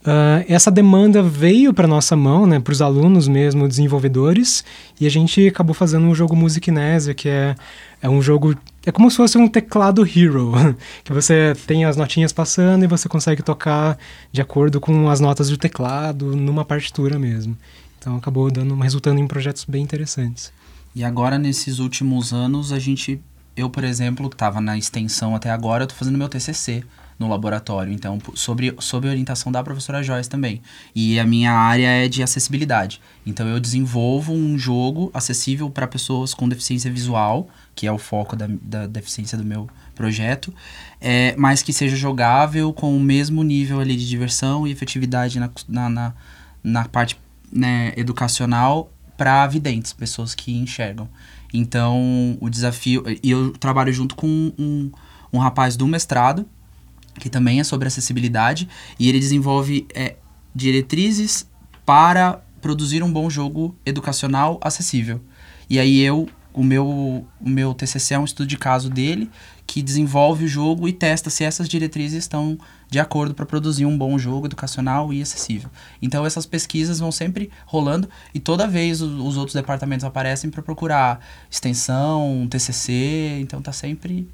Uh, 0.07 0.47
essa 0.49 0.71
demanda 0.71 1.21
veio 1.21 1.75
para 1.75 1.88
nossa 1.88 2.14
mão, 2.14 2.47
né, 2.47 2.61
para 2.61 2.71
os 2.71 2.81
alunos 2.81 3.26
mesmo, 3.26 3.66
desenvolvedores, 3.66 4.64
e 5.00 5.07
a 5.07 5.11
gente 5.11 5.49
acabou 5.49 5.75
fazendo 5.75 6.07
um 6.07 6.14
jogo 6.14 6.37
Musicnésia, 6.37 7.12
que 7.12 7.28
é, 7.28 7.57
é 8.00 8.09
um 8.09 8.23
jogo 8.23 8.55
é 8.87 8.93
como 8.93 9.11
se 9.11 9.16
fosse 9.16 9.37
um 9.37 9.49
teclado 9.49 10.07
Hero, 10.07 10.52
que 11.02 11.12
você 11.12 11.55
tem 11.66 11.85
as 11.85 11.97
notinhas 11.97 12.33
passando 12.33 12.85
e 12.85 12.87
você 12.87 13.09
consegue 13.09 13.43
tocar 13.43 13.99
de 14.31 14.40
acordo 14.40 14.81
com 14.81 15.11
as 15.11 15.19
notas 15.19 15.50
do 15.50 15.57
teclado 15.57 16.37
numa 16.37 16.64
partitura 16.64 17.19
mesmo. 17.19 17.57
Então 17.99 18.16
acabou 18.16 18.49
dando, 18.49 18.76
resultando 18.76 19.19
em 19.19 19.26
projetos 19.26 19.64
bem 19.64 19.83
interessantes. 19.83 20.52
E 20.97 21.05
agora 21.05 21.38
nesses 21.38 21.79
últimos 21.79 22.33
anos 22.33 22.73
a 22.73 22.79
gente, 22.79 23.21
eu 23.55 23.69
por 23.69 23.85
exemplo, 23.85 24.31
que 24.31 24.35
estava 24.35 24.62
na 24.62 24.79
extensão 24.79 25.37
até 25.37 25.50
agora, 25.50 25.85
eu 25.85 25.87
tô 25.87 25.95
fazendo 25.95 26.17
meu 26.17 26.26
TCC 26.26 26.83
no 27.19 27.29
laboratório, 27.29 27.93
então 27.93 28.19
sobre 28.35 28.75
sobre 28.79 29.11
orientação 29.11 29.53
da 29.53 29.62
professora 29.62 30.03
Joyce 30.03 30.31
também. 30.31 30.62
E 30.95 31.21
a 31.21 31.26
minha 31.26 31.53
área 31.53 31.87
é 31.87 32.09
de 32.09 32.23
acessibilidade. 32.23 32.99
Então 33.26 33.47
eu 33.47 33.61
desenvolvo 33.61 34.33
um 34.33 34.59
jogo 34.59 35.11
acessível 35.12 35.69
para 35.69 35.87
pessoas 35.87 36.33
com 36.33 36.49
deficiência 36.49 36.91
visual, 36.91 37.47
que 37.75 37.87
é 37.87 37.93
o 37.93 37.99
foco 37.99 38.35
da, 38.35 38.49
da 38.62 38.87
deficiência 38.87 39.37
do 39.37 39.45
meu 39.45 39.69
projeto, 39.95 40.50
é, 40.99 41.35
mas 41.37 41.62
que 41.62 41.75
seja 41.75 41.95
jogável 41.95 42.73
com 42.73 42.97
o 42.97 43.00
mesmo 43.00 43.43
nível 43.43 43.81
ali 43.81 43.97
de 43.97 44.09
diversão 44.09 44.67
e 44.67 44.71
efetividade 44.71 45.38
na, 45.38 45.50
na, 45.69 45.91
na, 45.91 46.15
na 46.65 46.88
parte 46.88 47.19
né, 47.53 47.93
educacional 47.99 48.91
para 49.16 49.46
videntes, 49.46 49.92
pessoas 49.92 50.35
que 50.35 50.52
enxergam. 50.52 51.08
Então, 51.52 52.37
o 52.40 52.50
desafio. 52.50 53.04
E 53.23 53.30
eu 53.30 53.52
trabalho 53.52 53.92
junto 53.92 54.14
com 54.14 54.52
um, 54.58 54.90
um 55.32 55.38
rapaz 55.38 55.76
do 55.76 55.87
mestrado, 55.87 56.46
que 57.18 57.30
também 57.30 57.61
é 57.61 57.64
sobre 57.64 57.88
acessibilidade, 57.88 58.68
e 58.99 59.08
ele 59.08 59.18
desenvolve 59.18 59.87
é, 59.94 60.16
diretrizes 60.54 61.49
para 61.85 62.42
produzir 62.61 63.02
um 63.02 63.12
bom 63.12 63.30
jogo 63.30 63.75
educacional 63.87 64.58
acessível. 64.62 65.20
E 65.68 65.78
aí 65.78 66.00
eu, 66.00 66.28
o 66.52 66.62
meu, 66.62 66.87
o 67.40 67.49
meu 67.49 67.75
TCC 67.75 68.14
é 68.14 68.18
um 68.18 68.25
estudo 68.25 68.46
de 68.46 68.58
caso 68.58 68.90
dele, 68.90 69.30
que 69.66 69.82
desenvolve 69.82 70.44
o 70.44 70.49
jogo 70.49 70.88
e 70.88 70.92
testa 70.92 71.28
se 71.28 71.44
essas 71.44 71.68
diretrizes 71.68 72.18
estão 72.18 72.58
de 72.88 73.00
acordo 73.00 73.35
para 73.35 73.44
produzir 73.44 73.85
um 73.85 73.99
bom 73.99 74.16
jogo 74.16 74.46
educacional 74.46 75.12
e 75.12 75.20
acessível. 75.20 75.68
Então 76.00 76.25
essas 76.25 76.46
pesquisas 76.46 77.00
vão 77.00 77.11
sempre 77.11 77.50
rolando 77.66 78.08
e 78.32 78.38
toda 78.38 78.68
vez 78.68 79.00
os, 79.00 79.20
os 79.20 79.37
outros 79.37 79.54
departamentos 79.54 80.04
aparecem 80.04 80.50
para 80.50 80.62
procurar 80.62 81.20
extensão, 81.50 82.46
TCC, 82.49 83.38
então 83.40 83.61
tá 83.61 83.73
sempre 83.73 84.28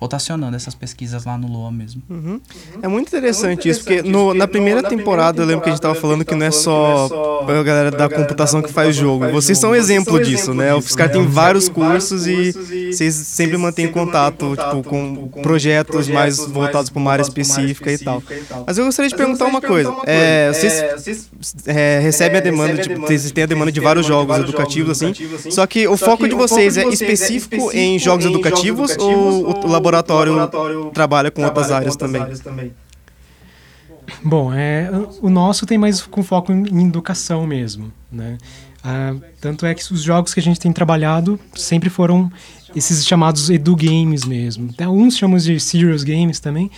rotacionando 0.00 0.56
essas 0.56 0.74
pesquisas 0.74 1.26
lá 1.26 1.36
no 1.36 1.46
LOA 1.46 1.70
mesmo. 1.70 2.02
Uhum. 2.08 2.40
É 2.80 2.88
muito 2.88 3.08
interessante 3.08 3.68
isso, 3.68 3.80
porque 3.84 4.00
no, 4.02 4.32
na 4.32 4.48
primeira 4.48 4.82
temporada 4.82 5.42
eu 5.42 5.46
lembro 5.46 5.62
que 5.62 5.68
a 5.68 5.72
gente 5.72 5.78
estava 5.78 5.94
falando 5.94 6.24
que 6.24 6.34
não 6.34 6.46
é 6.46 6.50
só 6.50 7.44
a 7.46 7.62
galera 7.62 7.90
da 7.90 8.08
computação 8.08 8.62
que 8.62 8.72
faz 8.72 8.96
jogo. 8.96 9.30
Vocês 9.30 9.58
são 9.58 9.72
um 9.72 9.74
exemplo 9.74 10.18
disso, 10.18 10.54
né? 10.54 10.74
O 10.74 10.80
Fiscar 10.80 11.12
tem 11.12 11.26
vários 11.26 11.68
cursos 11.68 12.26
e 12.26 12.50
vocês 12.90 13.14
sempre 13.14 13.58
mantêm 13.58 13.88
contato 13.88 14.56
tipo, 14.56 14.82
com 14.82 15.28
projetos 15.42 16.08
mais 16.08 16.38
voltados 16.38 16.88
para 16.88 16.98
uma 16.98 17.12
área 17.12 17.22
específica 17.22 17.92
e 17.92 17.98
tal. 17.98 18.22
Mas 18.66 18.78
eu 18.78 18.86
gostaria 18.86 19.10
de 19.10 19.16
perguntar 19.16 19.44
uma 19.44 19.60
coisa. 19.60 19.94
É, 20.06 20.50
vocês 20.50 21.28
é, 21.66 21.98
recebem 21.98 22.38
a 22.38 22.40
demanda, 22.40 22.80
de, 22.80 22.94
vocês 22.94 23.30
têm 23.32 23.44
a 23.44 23.46
demanda 23.46 23.70
de 23.70 23.80
vários 23.80 24.06
jogos 24.06 24.38
educativos, 24.38 25.02
assim, 25.02 25.12
só 25.50 25.66
que 25.66 25.86
o 25.86 25.96
foco 25.98 26.26
de 26.26 26.34
vocês 26.34 26.78
é 26.78 26.88
específico 26.88 27.70
em 27.74 27.98
jogos 27.98 28.24
educativos 28.24 28.96
ou 28.96 29.50
o 29.62 29.66
laboratório 29.66 29.89
laboratório, 29.90 30.32
laboratório 30.32 30.90
trabalha 30.92 31.30
com 31.30 31.42
outras 31.42 31.70
áreas, 31.70 31.96
com 31.96 32.04
outras 32.04 32.22
áreas 32.22 32.40
também. 32.40 32.72
Bom, 34.22 34.52
é, 34.52 34.90
o 35.20 35.30
nosso 35.30 35.66
tem 35.66 35.78
mais 35.78 36.02
com 36.02 36.22
foco 36.22 36.52
em 36.52 36.86
educação 36.86 37.46
mesmo, 37.46 37.92
né? 38.10 38.38
Ah, 38.82 39.14
tanto 39.40 39.66
é 39.66 39.74
que 39.74 39.92
os 39.92 40.02
jogos 40.02 40.32
que 40.32 40.40
a 40.40 40.42
gente 40.42 40.58
tem 40.58 40.72
trabalhado 40.72 41.38
sempre 41.54 41.90
foram 41.90 42.30
esses 42.74 43.06
chamados 43.06 43.50
edu 43.50 43.76
games 43.76 44.24
mesmo. 44.24 44.70
Até 44.72 44.84
alguns 44.84 45.16
chamam 45.16 45.36
de 45.36 45.60
serious 45.60 46.02
games 46.02 46.40
também, 46.40 46.70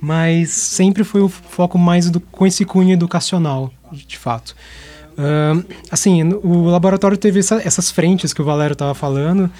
mas 0.00 0.50
sempre 0.50 1.04
foi 1.04 1.20
o 1.20 1.28
foco 1.28 1.78
mais 1.78 2.08
do, 2.10 2.18
com 2.18 2.46
esse 2.46 2.64
cunho 2.64 2.92
educacional, 2.92 3.70
de 3.92 4.16
fato. 4.16 4.56
Uh, 5.12 5.64
assim, 5.90 6.22
o 6.22 6.64
laboratório 6.64 7.18
teve 7.18 7.40
essa, 7.40 7.60
essas 7.62 7.90
frentes 7.90 8.32
que 8.32 8.40
o 8.40 8.44
Valério 8.44 8.72
estava 8.72 8.94
falando, 8.94 9.50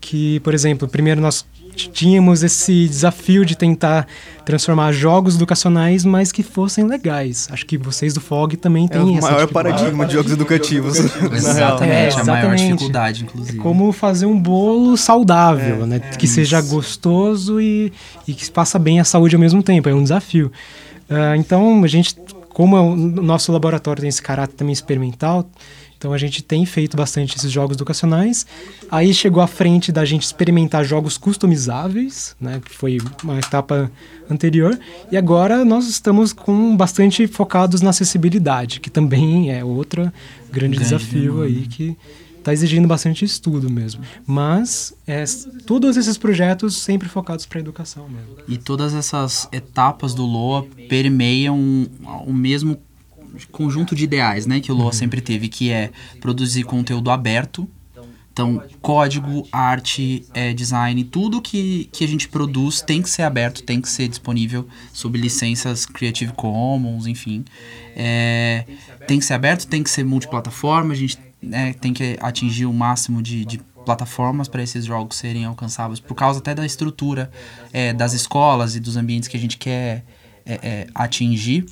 que, 0.00 0.40
por 0.40 0.52
exemplo, 0.52 0.88
primeiro 0.88 1.20
nós 1.20 1.46
tínhamos 1.74 2.42
esse 2.42 2.86
desafio 2.86 3.44
de 3.44 3.56
tentar 3.56 4.06
transformar 4.44 4.92
jogos 4.92 5.36
educacionais, 5.36 6.04
mas 6.04 6.30
que 6.30 6.42
fossem 6.42 6.84
legais. 6.84 7.48
Acho 7.50 7.64
que 7.66 7.78
vocês 7.78 8.14
do 8.14 8.20
FOG 8.20 8.56
também 8.56 8.86
têm 8.86 9.00
é 9.00 9.04
o 9.04 9.20
maior 9.20 9.48
paradigma 9.48 10.06
de 10.06 10.14
jogos 10.14 10.32
educativos. 10.32 10.98
exatamente, 11.32 12.16
é, 12.16 12.20
a 12.20 12.24
maior 12.24 12.54
dificuldade, 12.54 13.24
inclusive. 13.24 13.58
É 13.58 13.62
como 13.62 13.90
fazer 13.92 14.26
um 14.26 14.38
bolo 14.38 14.96
saudável, 14.96 15.82
é, 15.82 15.86
né? 15.86 16.00
É, 16.02 16.16
que 16.16 16.26
isso. 16.26 16.34
seja 16.34 16.60
gostoso 16.60 17.60
e, 17.60 17.92
e 18.26 18.34
que 18.34 18.46
faça 18.50 18.78
bem 18.78 19.00
à 19.00 19.04
saúde 19.04 19.34
ao 19.34 19.40
mesmo 19.40 19.62
tempo. 19.62 19.88
É 19.88 19.94
um 19.94 20.02
desafio. 20.02 20.52
Uh, 21.08 21.36
então, 21.36 21.82
a 21.84 21.86
gente, 21.86 22.16
como 22.50 22.76
o 22.76 22.96
nosso 22.96 23.52
laboratório 23.52 24.00
tem 24.00 24.08
esse 24.08 24.22
caráter 24.22 24.54
também 24.54 24.72
experimental, 24.72 25.46
então 26.04 26.12
a 26.12 26.18
gente 26.18 26.42
tem 26.42 26.66
feito 26.66 26.98
bastante 26.98 27.34
esses 27.34 27.50
jogos 27.50 27.78
educacionais. 27.78 28.46
Aí 28.90 29.14
chegou 29.14 29.42
a 29.42 29.46
frente 29.46 29.90
da 29.90 30.04
gente 30.04 30.22
experimentar 30.22 30.84
jogos 30.84 31.16
customizáveis, 31.16 32.36
né, 32.38 32.60
que 32.62 32.70
foi 32.70 32.98
uma 33.22 33.38
etapa 33.38 33.90
anterior. 34.30 34.78
E 35.10 35.16
agora 35.16 35.64
nós 35.64 35.88
estamos 35.88 36.34
com 36.34 36.76
bastante 36.76 37.26
focados 37.26 37.80
na 37.80 37.88
acessibilidade, 37.88 38.80
que 38.80 38.90
também 38.90 39.50
é 39.50 39.64
outro 39.64 40.02
grande, 40.02 40.12
grande 40.52 40.76
desafio 40.76 41.40
aí 41.40 41.66
que 41.68 41.96
está 42.38 42.52
exigindo 42.52 42.86
bastante 42.86 43.24
estudo 43.24 43.70
mesmo. 43.70 44.02
Mas 44.26 44.92
é, 45.06 45.24
todos 45.64 45.96
esses 45.96 46.18
projetos 46.18 46.76
sempre 46.76 47.08
focados 47.08 47.46
para 47.46 47.60
a 47.60 47.62
educação 47.62 48.06
mesmo. 48.10 48.36
E 48.46 48.58
todas 48.58 48.92
essas 48.92 49.48
etapas 49.50 50.12
do 50.12 50.26
LOA 50.26 50.66
permeiam 50.86 51.88
o 52.26 52.32
mesmo 52.34 52.76
conjunto 53.50 53.94
de 53.94 54.04
ideais, 54.04 54.46
né, 54.46 54.60
que 54.60 54.70
o 54.70 54.74
Lua 54.74 54.86
uhum. 54.86 54.92
sempre 54.92 55.20
teve, 55.20 55.48
que 55.48 55.70
é 55.70 55.90
produzir 56.20 56.64
conteúdo 56.64 57.10
aberto. 57.10 57.68
Então, 58.32 58.60
código, 58.82 59.46
arte, 59.52 60.26
é, 60.34 60.52
design, 60.52 61.04
tudo 61.04 61.40
que, 61.40 61.88
que 61.92 62.02
a 62.02 62.08
gente 62.08 62.28
produz 62.28 62.80
tem 62.80 63.00
que 63.00 63.08
ser 63.08 63.22
aberto, 63.22 63.62
tem 63.62 63.80
que 63.80 63.88
ser 63.88 64.08
disponível 64.08 64.66
sob 64.92 65.16
licenças 65.16 65.86
Creative 65.86 66.32
Commons, 66.32 67.06
enfim. 67.06 67.44
É, 67.94 68.64
tem 69.06 69.20
que 69.20 69.24
ser 69.24 69.34
aberto, 69.34 69.68
tem 69.68 69.84
que 69.84 69.90
ser 69.90 70.04
multiplataforma, 70.04 70.94
a 70.94 70.96
gente 70.96 71.16
né, 71.40 71.74
tem 71.74 71.94
que 71.94 72.18
atingir 72.20 72.66
o 72.66 72.72
máximo 72.72 73.22
de, 73.22 73.44
de 73.44 73.58
plataformas 73.84 74.48
para 74.48 74.62
esses 74.62 74.84
jogos 74.84 75.16
serem 75.16 75.44
alcançáveis, 75.44 76.00
por 76.00 76.14
causa 76.14 76.40
até 76.40 76.54
da 76.54 76.66
estrutura 76.66 77.30
é, 77.72 77.92
das 77.92 78.14
escolas 78.14 78.74
e 78.74 78.80
dos 78.80 78.96
ambientes 78.96 79.28
que 79.28 79.36
a 79.36 79.40
gente 79.40 79.56
quer 79.56 80.04
é, 80.44 80.54
é, 80.62 80.86
atingir. 80.94 81.66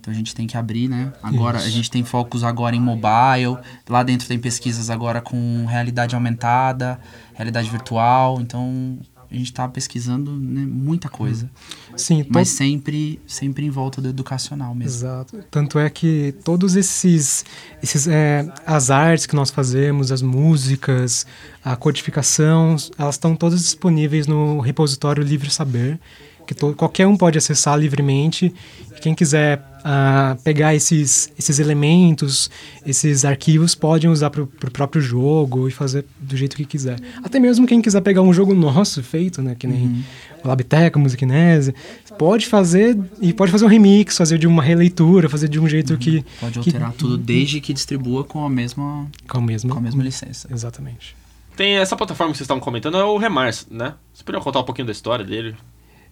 Então 0.00 0.12
a 0.12 0.16
gente 0.16 0.34
tem 0.34 0.46
que 0.46 0.56
abrir, 0.56 0.88
né? 0.88 1.12
Agora 1.22 1.58
Isso. 1.58 1.66
a 1.66 1.70
gente 1.70 1.90
tem 1.90 2.04
focos 2.04 2.44
agora 2.44 2.74
em 2.74 2.80
mobile, 2.80 3.58
lá 3.88 4.02
dentro 4.02 4.28
tem 4.28 4.38
pesquisas 4.38 4.90
agora 4.90 5.20
com 5.20 5.66
realidade 5.66 6.14
aumentada, 6.14 6.98
realidade 7.34 7.68
virtual, 7.68 8.40
então 8.40 8.98
a 9.30 9.34
gente 9.34 9.46
está 9.46 9.68
pesquisando 9.68 10.32
né, 10.32 10.64
muita 10.66 11.08
coisa. 11.08 11.50
Sim, 11.96 12.24
mas 12.30 12.48
sempre 12.48 13.20
sempre 13.26 13.66
em 13.66 13.70
volta 13.70 14.00
do 14.00 14.08
educacional 14.08 14.74
mesmo. 14.74 14.98
Exato. 14.98 15.44
Tanto 15.50 15.78
é 15.78 15.90
que 15.90 16.34
todos 16.44 16.76
esses 16.76 17.44
esses 17.82 18.08
é, 18.08 18.50
as 18.64 18.90
artes 18.90 19.26
que 19.26 19.36
nós 19.36 19.50
fazemos, 19.50 20.10
as 20.10 20.22
músicas, 20.22 21.26
a 21.62 21.76
codificação, 21.76 22.76
elas 22.96 23.16
estão 23.16 23.36
todas 23.36 23.60
disponíveis 23.60 24.26
no 24.26 24.60
repositório 24.60 25.22
Livre 25.22 25.50
Saber 25.50 26.00
que 26.48 26.54
to, 26.54 26.74
qualquer 26.74 27.06
um 27.06 27.14
pode 27.14 27.36
acessar 27.36 27.78
livremente. 27.78 28.54
Quem 29.02 29.14
quiser 29.14 29.58
uh, 29.58 30.42
pegar 30.42 30.74
esses, 30.74 31.30
esses 31.38 31.58
elementos, 31.58 32.50
esses 32.86 33.22
arquivos, 33.26 33.74
podem 33.74 34.08
usar 34.08 34.30
para 34.30 34.42
o 34.42 34.46
próprio 34.46 35.02
jogo 35.02 35.68
e 35.68 35.70
fazer 35.70 36.06
do 36.18 36.34
jeito 36.36 36.56
que 36.56 36.64
quiser. 36.64 36.98
Até 37.22 37.38
mesmo 37.38 37.66
quem 37.66 37.82
quiser 37.82 38.00
pegar 38.00 38.22
um 38.22 38.32
jogo 38.32 38.54
nosso 38.54 39.02
feito, 39.02 39.42
né, 39.42 39.54
que 39.56 39.66
nem 39.66 39.82
uhum. 39.82 40.02
o 40.42 40.48
Labiteca, 40.48 40.98
Musicinese, 40.98 41.74
pode 42.18 42.46
fazer 42.46 42.98
e 43.20 43.30
pode 43.34 43.52
fazer 43.52 43.66
um 43.66 43.68
remix, 43.68 44.16
fazer 44.16 44.38
de 44.38 44.46
uma 44.46 44.62
releitura, 44.62 45.28
fazer 45.28 45.48
de 45.48 45.60
um 45.60 45.68
jeito 45.68 45.92
uhum. 45.92 45.98
que 45.98 46.24
pode 46.40 46.58
alterar 46.58 46.92
que, 46.92 46.98
tudo 46.98 47.18
desde 47.18 47.60
que 47.60 47.74
distribua 47.74 48.24
com 48.24 48.42
a 48.42 48.48
mesma 48.48 49.06
com 49.28 49.36
a 49.36 49.42
mesma, 49.42 49.70
com 49.70 49.78
a 49.78 49.82
mesma 49.82 50.02
licença. 50.02 50.48
Exatamente. 50.50 51.14
Tem 51.54 51.76
essa 51.76 51.94
plataforma 51.94 52.32
que 52.32 52.38
vocês 52.38 52.46
estavam 52.46 52.62
comentando 52.62 52.96
é 52.96 53.04
o 53.04 53.18
Remars, 53.18 53.66
né? 53.70 53.94
Você 54.14 54.24
poderia 54.24 54.42
contar 54.42 54.60
um 54.60 54.64
pouquinho 54.64 54.86
da 54.86 54.92
história 54.92 55.24
dele? 55.24 55.54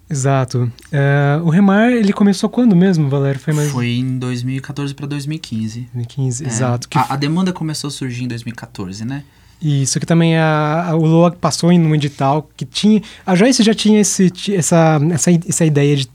Exato. 0.08 0.70
Uh, 0.92 1.44
o 1.44 1.50
Remar, 1.50 1.90
ele 1.90 2.12
começou 2.12 2.48
quando 2.48 2.76
mesmo, 2.76 3.08
Valério? 3.08 3.40
Foi, 3.40 3.52
mais... 3.52 3.70
Foi 3.70 3.88
em 3.88 4.18
2014 4.18 4.94
para 4.94 5.06
2015. 5.06 5.80
2015, 5.92 6.44
é, 6.44 6.46
exato. 6.46 6.88
A, 6.94 7.14
a, 7.14 7.16
demanda 7.16 7.52
começou 7.52 7.88
a 7.88 7.90
surgir 7.90 8.25
em 8.25 8.28
2014, 8.28 9.04
né? 9.04 9.25
Isso 9.60 9.98
que 9.98 10.06
também 10.06 10.36
a, 10.36 10.90
a, 10.90 10.96
o 10.96 11.04
LOA 11.04 11.32
passou 11.32 11.72
em 11.72 11.80
um 11.84 11.94
edital 11.94 12.48
que 12.56 12.64
tinha... 12.64 13.02
A 13.25 13.34
Joyce 13.34 13.62
já 13.62 13.75
tinha 13.75 14.00
esse, 14.00 14.32
essa, 14.54 15.00
essa, 15.12 15.30
essa 15.30 15.64
ideia 15.64 15.96
de 15.96 16.08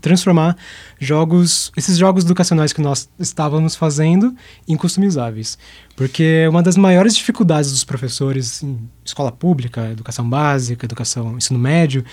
transformar 0.00 0.56
jogos, 0.98 1.72
esses 1.76 1.98
jogos 1.98 2.24
educacionais 2.24 2.72
que 2.72 2.80
nós 2.80 3.08
estávamos 3.18 3.74
fazendo 3.74 4.34
em 4.66 4.76
customizáveis. 4.76 5.58
Porque 5.94 6.46
uma 6.48 6.62
das 6.62 6.76
maiores 6.76 7.14
dificuldades 7.16 7.70
dos 7.70 7.84
professores 7.84 8.62
em 8.62 8.88
escola 9.04 9.30
pública, 9.30 9.90
educação 9.90 10.28
básica, 10.28 10.86
educação, 10.86 11.36
ensino 11.36 11.58
médio, 11.58 12.04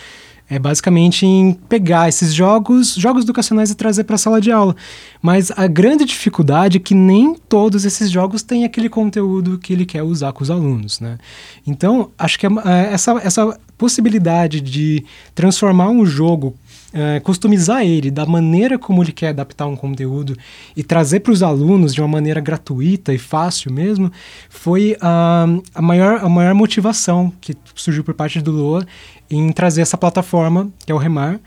é 0.54 0.60
basicamente 0.60 1.26
em 1.26 1.54
pegar 1.54 2.08
esses 2.08 2.32
jogos, 2.32 2.94
jogos 2.94 3.24
educacionais 3.24 3.72
e 3.72 3.76
trazer 3.76 4.04
para 4.04 4.16
a 4.16 4.20
sala 4.20 4.40
de 4.40 4.52
aula. 4.52 4.76
Mas 5.20 5.52
a 5.52 5.66
grande 5.66 6.06
dificuldade 6.06 6.78
é 6.78 6.80
que 6.80 6.94
nem 6.94 7.34
todos 7.34 7.86
esses 7.86 8.12
jogos 8.12 8.44
têm 8.44 8.64
aquele 8.64 8.88
conteúdo 8.88 9.58
que 9.58 9.74
ele 9.74 9.84
quer 9.84 10.04
usar 10.04 10.32
com 10.32 10.44
os 10.44 10.52
alunos, 10.52 11.00
né? 11.00 11.18
Então, 11.66 12.12
acho 12.20 12.38
que 12.38 12.46
é, 12.46 12.50
é, 12.66 12.94
essa, 12.94 13.14
essa 13.24 13.60
possibilidade 13.78 14.62
de 14.62 15.04
transformar 15.34 15.90
um 15.90 16.06
jogo 16.06 16.56
é, 16.94 17.20
customizar 17.20 17.84
ele 17.84 18.12
da 18.12 18.26
maneira 18.26 18.78
como 18.78 19.02
ele 19.02 19.12
quer 19.12 19.30
adaptar 19.30 19.66
um 19.66 19.76
conteúdo 19.76 20.38
e 20.78 20.84
trazer 20.84 21.22
para 21.22 21.32
os 21.32 21.42
alunos 21.42 21.94
de 21.94 22.00
uma 22.00 22.08
maneira 22.08 22.40
gratuita 22.40 23.14
e 23.14 23.18
fácil 23.18 23.74
mesmo, 23.74 24.12
foi 24.50 24.96
a, 25.02 25.46
a, 25.74 25.82
maior, 25.82 26.24
a 26.24 26.30
maior 26.30 26.54
motivação 26.54 27.34
que 27.42 27.56
surgiu 27.74 28.04
por 28.04 28.14
parte 28.14 28.40
do 28.42 28.52
Loa 28.52 28.86
em 29.30 29.52
trazer 29.52 29.82
essa 29.82 29.98
plataforma, 29.98 30.70
que 30.86 30.92
é 30.92 30.96
o 30.96 31.00
Remar, 31.00 31.40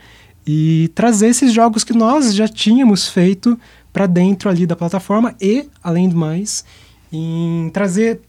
e 0.44 0.90
trazer 0.94 1.28
esses 1.28 1.52
jogos 1.52 1.84
que 1.84 1.92
nós 1.92 2.34
já 2.34 2.48
tínhamos 2.48 3.08
feito 3.08 3.58
para 3.92 4.06
dentro 4.06 4.48
ali 4.48 4.66
da 4.66 4.76
plataforma 4.76 5.34
e, 5.40 5.68
além 5.82 6.08
do 6.08 6.16
mais, 6.16 6.64
em 7.12 7.70
trazer 7.72 8.20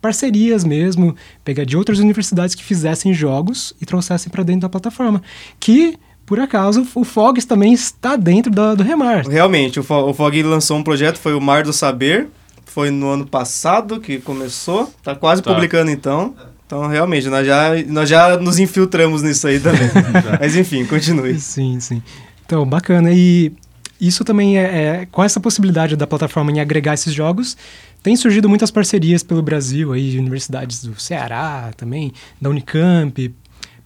parcerias 0.00 0.64
mesmo, 0.64 1.14
pegar 1.44 1.64
de 1.64 1.76
outras 1.76 1.98
universidades 1.98 2.54
que 2.54 2.64
fizessem 2.64 3.12
jogos 3.12 3.74
e 3.80 3.86
trouxessem 3.86 4.30
para 4.30 4.42
dentro 4.42 4.62
da 4.62 4.68
plataforma, 4.68 5.22
que 5.60 5.98
por 6.28 6.38
acaso, 6.38 6.86
o 6.94 7.04
Fogs 7.04 7.46
também 7.46 7.72
está 7.72 8.14
dentro 8.14 8.52
do, 8.52 8.76
do 8.76 8.82
Remar. 8.82 9.26
Realmente, 9.26 9.80
o, 9.80 9.82
Fo 9.82 10.10
o 10.10 10.12
Fog 10.12 10.42
lançou 10.42 10.76
um 10.76 10.82
projeto, 10.82 11.18
foi 11.18 11.32
o 11.32 11.40
Mar 11.40 11.62
do 11.62 11.72
Saber. 11.72 12.28
Foi 12.66 12.90
no 12.90 13.08
ano 13.08 13.26
passado 13.26 13.98
que 13.98 14.18
começou. 14.18 14.92
Tá 15.02 15.14
quase 15.14 15.40
tá. 15.40 15.54
publicando 15.54 15.90
então. 15.90 16.34
Então, 16.66 16.86
realmente, 16.86 17.28
nós 17.28 17.46
já, 17.46 17.70
nós 17.86 18.06
já 18.10 18.36
nos 18.36 18.58
infiltramos 18.58 19.22
nisso 19.22 19.48
aí 19.48 19.58
também. 19.58 19.88
Mas 20.38 20.54
enfim, 20.54 20.84
continue. 20.84 21.40
Sim, 21.40 21.80
sim. 21.80 22.02
Então, 22.44 22.66
bacana. 22.66 23.10
E 23.10 23.50
isso 23.98 24.22
também 24.22 24.58
é, 24.58 24.62
é, 24.62 25.06
com 25.10 25.24
essa 25.24 25.40
possibilidade 25.40 25.96
da 25.96 26.06
plataforma 26.06 26.52
em 26.52 26.60
agregar 26.60 26.92
esses 26.92 27.14
jogos, 27.14 27.56
tem 28.02 28.14
surgido 28.16 28.50
muitas 28.50 28.70
parcerias 28.70 29.22
pelo 29.22 29.40
Brasil 29.40 29.94
aí 29.94 30.10
de 30.10 30.18
universidades 30.18 30.84
do 30.84 31.00
Ceará 31.00 31.70
também, 31.74 32.12
da 32.38 32.50
Unicamp, 32.50 33.34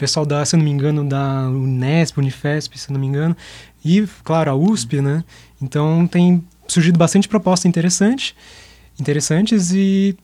pessoal 0.03 0.27
da, 0.27 0.45
se 0.45 0.57
não 0.57 0.65
me 0.65 0.71
engano, 0.73 1.09
da 1.09 1.49
Unesp, 1.49 2.19
Unifesp, 2.19 2.77
se 2.77 2.93
não 2.93 2.99
me 2.99 3.07
engano, 3.07 3.37
e, 3.85 4.05
claro, 4.25 4.51
a 4.51 4.55
USP, 4.57 5.01
né? 5.01 5.23
Então 5.63 6.09
tem 6.09 6.43
surgido 6.67 6.99
bastante 6.99 7.29
proposta 7.29 7.69
interessante, 7.69 8.35
interessantes 8.99 9.71
e 9.71 10.19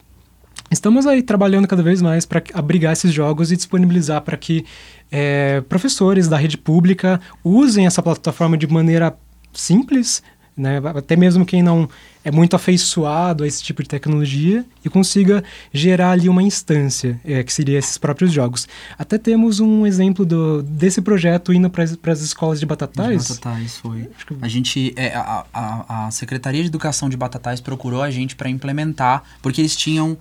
estamos 0.68 1.06
aí 1.06 1.22
trabalhando 1.22 1.68
cada 1.68 1.80
vez 1.80 2.02
mais 2.02 2.26
para 2.26 2.42
abrigar 2.54 2.92
esses 2.92 3.12
jogos 3.12 3.52
e 3.52 3.56
disponibilizar 3.56 4.20
para 4.22 4.36
que 4.36 4.66
é, 5.12 5.60
professores 5.60 6.26
da 6.26 6.36
rede 6.36 6.58
pública 6.58 7.20
usem 7.44 7.86
essa 7.86 8.02
plataforma 8.02 8.58
de 8.58 8.66
maneira 8.66 9.16
simples, 9.52 10.24
né? 10.58 10.82
até 10.96 11.16
mesmo 11.16 11.46
quem 11.46 11.62
não 11.62 11.88
é 12.24 12.30
muito 12.30 12.56
afeiçoado 12.56 13.44
a 13.44 13.46
esse 13.46 13.62
tipo 13.62 13.82
de 13.82 13.88
tecnologia 13.88 14.64
e 14.84 14.88
consiga 14.90 15.42
gerar 15.72 16.10
ali 16.10 16.28
uma 16.28 16.42
instância, 16.42 17.18
é, 17.24 17.42
que 17.42 17.52
seria 17.52 17.78
esses 17.78 17.96
próprios 17.96 18.32
jogos. 18.32 18.68
Até 18.98 19.16
temos 19.16 19.60
um 19.60 19.86
exemplo 19.86 20.26
do, 20.26 20.62
desse 20.62 21.00
projeto 21.00 21.52
indo 21.52 21.70
para 21.70 21.84
as 21.84 22.20
escolas 22.20 22.58
de 22.58 22.66
Batatais. 22.66 23.28
De 23.28 23.34
Batatais, 23.34 23.76
foi. 23.78 24.10
A 24.42 24.48
gente, 24.48 24.92
é, 24.96 25.14
a, 25.14 25.46
a, 25.54 26.06
a 26.06 26.10
Secretaria 26.10 26.60
de 26.60 26.68
Educação 26.68 27.08
de 27.08 27.16
Batatais 27.16 27.60
procurou 27.60 28.02
a 28.02 28.10
gente 28.10 28.34
para 28.34 28.50
implementar, 28.50 29.22
porque 29.40 29.60
eles 29.60 29.76
tinham 29.76 30.18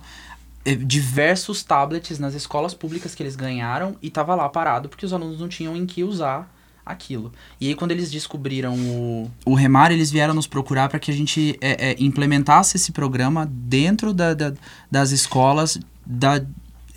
é, 0.64 0.74
diversos 0.74 1.62
tablets 1.62 2.18
nas 2.18 2.34
escolas 2.34 2.74
públicas 2.74 3.14
que 3.14 3.22
eles 3.22 3.36
ganharam 3.36 3.96
e 4.00 4.10
tava 4.10 4.34
lá 4.34 4.48
parado 4.48 4.88
porque 4.88 5.04
os 5.04 5.12
alunos 5.12 5.40
não 5.40 5.48
tinham 5.48 5.76
em 5.76 5.86
que 5.86 6.04
usar 6.04 6.48
aquilo. 6.88 7.32
E 7.60 7.68
aí, 7.68 7.74
quando 7.74 7.92
eles 7.92 8.10
descobriram 8.10 8.74
o, 8.74 9.30
o 9.44 9.54
Remar, 9.54 9.92
eles 9.92 10.10
vieram 10.10 10.34
nos 10.34 10.46
procurar 10.46 10.88
para 10.88 10.98
que 10.98 11.10
a 11.10 11.14
gente 11.14 11.56
é, 11.60 11.90
é, 11.90 11.96
implementasse 11.98 12.76
esse 12.76 12.92
programa 12.92 13.46
dentro 13.46 14.12
da, 14.12 14.34
da, 14.34 14.52
das 14.90 15.10
escolas 15.10 15.78
da 16.04 16.42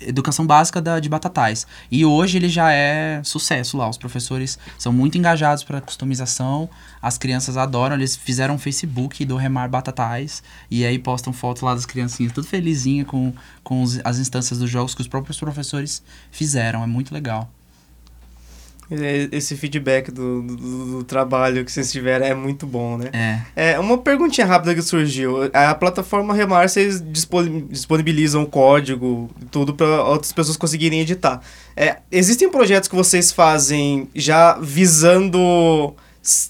educação 0.08 0.46
básica 0.46 0.80
da, 0.80 0.98
de 0.98 1.08
Batatais. 1.08 1.66
E 1.90 2.04
hoje 2.04 2.38
ele 2.38 2.48
já 2.48 2.72
é 2.72 3.22
sucesso 3.22 3.76
lá. 3.76 3.88
Os 3.88 3.98
professores 3.98 4.58
são 4.78 4.92
muito 4.92 5.16
engajados 5.16 5.64
para 5.64 5.80
customização, 5.80 6.68
as 7.00 7.18
crianças 7.18 7.56
adoram. 7.56 7.96
Eles 7.96 8.16
fizeram 8.16 8.54
um 8.54 8.58
Facebook 8.58 9.24
do 9.24 9.36
Remar 9.36 9.68
Batatais 9.68 10.42
e 10.70 10.84
aí 10.84 10.98
postam 10.98 11.32
fotos 11.32 11.62
lá 11.62 11.74
das 11.74 11.86
criancinhas, 11.86 12.32
tudo 12.32 12.46
felizinha 12.46 13.04
com, 13.04 13.32
com 13.62 13.82
os, 13.82 14.00
as 14.04 14.18
instâncias 14.18 14.58
dos 14.58 14.70
jogos 14.70 14.94
que 14.94 15.00
os 15.00 15.08
próprios 15.08 15.38
professores 15.38 16.02
fizeram. 16.30 16.82
É 16.82 16.86
muito 16.86 17.12
legal. 17.12 17.48
Esse 19.30 19.56
feedback 19.56 20.10
do, 20.10 20.42
do, 20.42 20.56
do, 20.56 21.04
trabalho 21.04 21.64
que 21.64 21.72
vocês 21.72 21.90
tiveram 21.90 22.26
é 22.26 22.34
muito 22.34 22.66
bom, 22.66 22.98
né? 22.98 23.10
É. 23.56 23.72
é. 23.72 23.78
Uma 23.78 23.98
perguntinha 23.98 24.46
rápida 24.46 24.74
que 24.74 24.82
surgiu. 24.82 25.50
A 25.52 25.74
plataforma 25.74 26.34
Remar, 26.34 26.68
vocês 26.68 27.02
disponibilizam 27.70 28.42
o 28.42 28.46
código 28.46 29.30
e 29.40 29.44
tudo 29.46 29.74
para 29.74 30.04
outras 30.04 30.32
pessoas 30.32 30.56
conseguirem 30.56 31.00
editar. 31.00 31.40
É, 31.76 31.98
existem 32.10 32.50
projetos 32.50 32.88
que 32.88 32.94
vocês 32.94 33.32
fazem 33.32 34.08
já 34.14 34.58
visando 34.60 35.94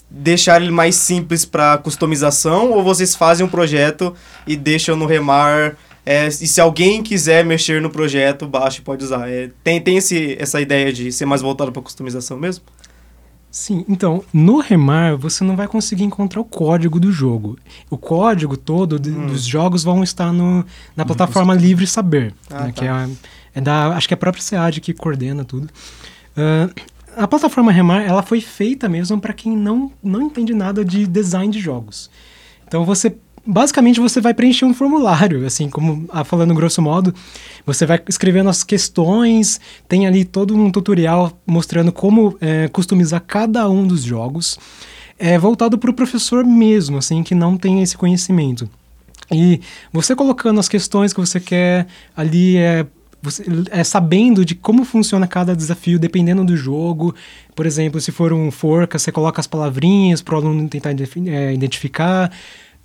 deixar 0.09 0.61
ele 0.61 0.71
mais 0.71 0.95
simples 0.95 1.45
para 1.45 1.77
customização 1.79 2.71
ou 2.71 2.83
vocês 2.83 3.15
fazem 3.15 3.45
um 3.45 3.49
projeto 3.49 4.13
e 4.45 4.55
deixam 4.55 4.95
no 4.95 5.07
Remar 5.07 5.75
é, 6.05 6.27
e 6.27 6.31
se 6.31 6.59
alguém 6.59 7.01
quiser 7.01 7.45
mexer 7.45 7.81
no 7.81 7.89
projeto, 7.89 8.47
baixa 8.47 8.79
e 8.79 8.81
pode 8.81 9.03
usar. 9.03 9.29
É, 9.29 9.49
tem 9.63 9.79
tem 9.79 9.97
esse, 9.97 10.35
essa 10.39 10.59
ideia 10.59 10.91
de 10.91 11.11
ser 11.11 11.25
mais 11.25 11.41
voltado 11.41 11.71
para 11.71 11.81
customização 11.81 12.37
mesmo? 12.37 12.63
Sim, 13.49 13.85
então, 13.87 14.23
no 14.33 14.57
Remar 14.57 15.15
você 15.15 15.43
não 15.43 15.55
vai 15.55 15.67
conseguir 15.67 16.03
encontrar 16.03 16.41
o 16.41 16.45
código 16.45 16.99
do 16.99 17.11
jogo. 17.11 17.57
O 17.89 17.97
código 17.97 18.57
todo 18.57 18.99
de, 18.99 19.11
hum. 19.11 19.27
dos 19.27 19.45
jogos 19.45 19.83
vão 19.83 20.03
estar 20.03 20.33
no, 20.33 20.65
na 20.95 21.05
plataforma 21.05 21.53
Livre 21.53 21.85
Saber, 21.85 22.33
ah, 22.49 22.61
né, 22.61 22.65
tá. 22.67 22.71
que 22.71 22.85
é, 22.85 23.09
é, 23.53 23.61
da, 23.61 23.95
acho 23.95 24.07
que 24.07 24.13
é 24.13 24.15
a 24.15 24.17
própria 24.17 24.41
SEAD 24.41 24.81
que 24.81 24.91
coordena 24.91 25.45
tudo. 25.45 25.69
Uh, 26.35 26.73
a 27.15 27.27
plataforma 27.27 27.71
Remar 27.71 28.01
ela 28.01 28.23
foi 28.23 28.41
feita 28.41 28.89
mesmo 28.89 29.21
para 29.21 29.33
quem 29.33 29.55
não, 29.55 29.91
não 30.01 30.23
entende 30.23 30.53
nada 30.53 30.83
de 30.83 31.05
design 31.05 31.53
de 31.53 31.59
jogos. 31.59 32.09
Então 32.67 32.83
você 32.83 33.15
basicamente 33.45 33.99
você 33.99 34.21
vai 34.21 34.33
preencher 34.33 34.65
um 34.65 34.73
formulário, 34.73 35.45
assim, 35.45 35.69
como 35.69 36.05
ah, 36.09 36.23
falando 36.23 36.53
grosso 36.53 36.81
modo, 36.81 37.13
você 37.65 37.85
vai 37.85 38.01
escrevendo 38.07 38.49
as 38.49 38.63
questões, 38.63 39.59
tem 39.87 40.07
ali 40.07 40.23
todo 40.23 40.55
um 40.55 40.71
tutorial 40.71 41.37
mostrando 41.45 41.91
como 41.91 42.37
é, 42.39 42.67
customizar 42.69 43.23
cada 43.25 43.69
um 43.69 43.85
dos 43.85 44.03
jogos, 44.03 44.57
é 45.19 45.37
voltado 45.37 45.77
para 45.77 45.91
o 45.91 45.93
professor 45.93 46.45
mesmo, 46.45 46.97
assim, 46.97 47.23
que 47.23 47.35
não 47.35 47.57
tem 47.57 47.81
esse 47.81 47.97
conhecimento. 47.97 48.69
E 49.31 49.61
você 49.91 50.15
colocando 50.15 50.59
as 50.59 50.67
questões 50.67 51.13
que 51.13 51.19
você 51.19 51.39
quer 51.39 51.87
ali 52.15 52.57
é, 52.57 52.85
você, 53.23 53.45
é, 53.71 53.83
sabendo 53.85 54.43
de 54.43 54.53
como 54.53 54.83
funciona 54.83 55.25
cada 55.25 55.55
desafio, 55.55 55.97
dependendo 55.97 56.43
do 56.43 56.57
jogo. 56.57 57.15
Por 57.55 57.65
exemplo, 57.65 58.01
se 58.01 58.11
for 58.11 58.33
um 58.33 58.51
forca, 58.51 58.99
você 58.99 59.13
coloca 59.13 59.39
as 59.39 59.47
palavrinhas 59.47 60.21
para 60.21 60.35
o 60.35 60.37
aluno 60.37 60.67
tentar 60.67 60.91
é, 60.91 61.53
identificar. 61.53 62.29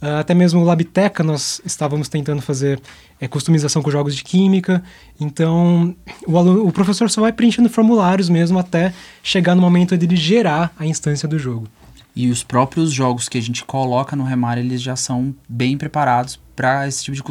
Uh, 0.01 0.21
até 0.21 0.33
mesmo 0.33 0.61
o 0.61 0.65
Labteca 0.65 1.25
nós 1.25 1.61
estávamos 1.65 2.09
tentando 2.09 2.41
fazer 2.41 2.81
é, 3.21 3.27
customização 3.27 3.83
com 3.83 3.91
jogos 3.91 4.15
de 4.15 4.23
química. 4.23 4.83
Então, 5.19 5.95
o, 6.27 6.39
aluno, 6.39 6.67
o 6.67 6.73
professor 6.73 7.11
só 7.11 7.21
vai 7.21 7.33
preenchendo 7.33 7.69
formulários 7.69 8.29
mesmo 8.29 8.59
até 8.59 8.95
chegar 9.23 9.55
no 9.55 9.63
momento 9.63 9.97
de 9.97 10.07
ele 10.07 10.17
gerar 10.17 10.73
a 10.79 10.87
instância 10.87 11.27
do 11.27 11.39
jogo. 11.39 11.67
E 12.15 12.31
os 12.31 12.43
próprios 12.43 12.93
jogos 12.93 13.29
que 13.29 13.39
a 13.39 13.43
gente 13.43 13.65
coloca 13.65 14.17
no 14.17 14.25
Remar, 14.25 14.59
eles 14.59 14.83
já 14.83 14.97
são 14.97 15.35
bem 15.49 15.79
preparados 15.79 16.39
para 16.57 16.89
esse 16.89 17.05
tipo 17.05 17.17
de 17.17 17.23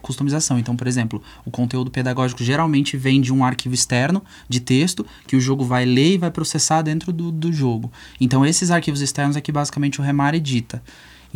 customização. 0.00 0.56
Então, 0.56 0.76
por 0.76 0.86
exemplo, 0.86 1.20
o 1.44 1.50
conteúdo 1.50 1.90
pedagógico 1.90 2.44
geralmente 2.44 2.96
vem 2.96 3.20
de 3.20 3.32
um 3.32 3.44
arquivo 3.44 3.74
externo 3.74 4.22
de 4.48 4.60
texto 4.60 5.04
que 5.26 5.34
o 5.34 5.40
jogo 5.40 5.64
vai 5.64 5.84
ler 5.84 6.14
e 6.14 6.18
vai 6.18 6.30
processar 6.30 6.82
dentro 6.82 7.12
do, 7.12 7.32
do 7.32 7.52
jogo. 7.52 7.90
Então, 8.20 8.46
esses 8.46 8.70
arquivos 8.70 9.00
externos 9.00 9.36
é 9.36 9.40
que 9.40 9.50
basicamente 9.50 10.00
o 10.00 10.04
Remar 10.04 10.36
edita. 10.36 10.80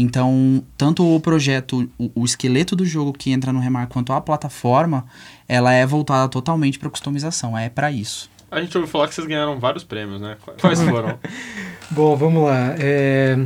Então, 0.01 0.65
tanto 0.79 1.05
o 1.05 1.21
projeto, 1.21 1.91
o, 1.99 2.11
o, 2.15 2.25
esqueleto 2.25 2.75
do 2.75 2.87
jogo 2.87 3.13
que 3.13 3.31
entra 3.31 3.53
no 3.53 3.61
Remar, 3.61 3.87
quanto 3.87 4.15
a 4.15 4.21
plataforma, 4.21 5.05
ela 5.47 5.73
é 5.73 5.85
voltada 5.85 6.27
totalmente 6.27 6.79
para 6.79 6.89
customização, 6.89 7.57
é 7.57 7.69
para 7.69 7.93
isso. 7.93 8.31
A 8.51 8.63
gente 8.63 8.75
ouviu 8.79 8.91
falar 8.91 9.09
que 9.09 9.15
vocês 9.15 9.27
ganharam 9.27 9.61
vários 9.61 9.85
prêmios, 9.85 10.19
né? 10.19 10.39
Quais 10.59 10.81
foram? 10.81 11.19
Bom, 11.91 12.17
vamos 12.17 12.45
lá. 12.45 12.75
É... 12.79 13.39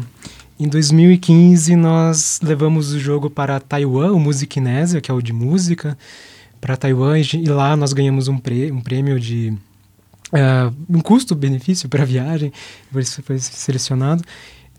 Em 0.58 0.68
2015, 0.68 1.74
nós 1.74 2.40
levamos 2.40 2.92
o 2.92 3.00
jogo 3.00 3.28
para 3.28 3.58
Taiwan, 3.58 4.12
o 4.12 4.20
Musiquinésia, 4.20 5.00
que 5.00 5.10
é 5.10 5.14
o 5.14 5.20
de 5.20 5.32
música, 5.32 5.98
para 6.60 6.76
Taiwan, 6.76 7.18
e 7.18 7.46
lá 7.46 7.76
nós 7.76 7.92
ganhamos 7.92 8.28
um, 8.28 8.38
prê 8.38 8.70
um 8.70 8.80
prêmio 8.80 9.18
de 9.18 9.52
é, 10.32 10.70
um 10.88 11.00
custo-benefício 11.00 11.88
para 11.88 12.02
a 12.02 12.06
viagem, 12.06 12.52
por 12.92 13.02
isso 13.02 13.20
foi 13.24 13.38
selecionado. 13.40 14.22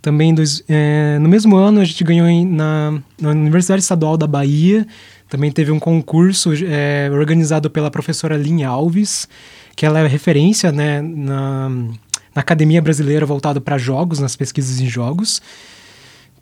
Também 0.06 0.36
dois, 0.36 0.62
é, 0.70 1.18
no 1.18 1.28
mesmo 1.28 1.56
ano 1.56 1.82
a 1.82 1.84
gente 1.84 2.04
ganhou 2.04 2.28
em, 2.28 2.46
na, 2.46 3.02
na 3.20 3.32
Universidade 3.32 3.82
Estadual 3.82 4.16
da 4.16 4.28
Bahia, 4.28 4.86
também 5.28 5.52
teve 5.52 5.72
um 5.72 5.80
concurso 5.80 6.52
é, 6.64 7.10
organizado 7.12 7.72
pela 7.72 7.90
professora 7.90 8.38
Lin 8.38 8.62
Alves, 8.62 9.28
que 9.76 9.84
ela 9.84 10.00
é 10.00 10.06
referência 10.06 10.72
né, 10.72 11.02
na, 11.02 11.70
na 11.70 11.90
Academia 12.36 12.84
Brasileira 12.84 13.26
voltada 13.26 13.60
para 13.60 13.80
jogos, 13.80 14.20
nas 14.20 14.36
pesquisas 14.36 14.80
em 14.80 14.86
jogos. 14.86 15.42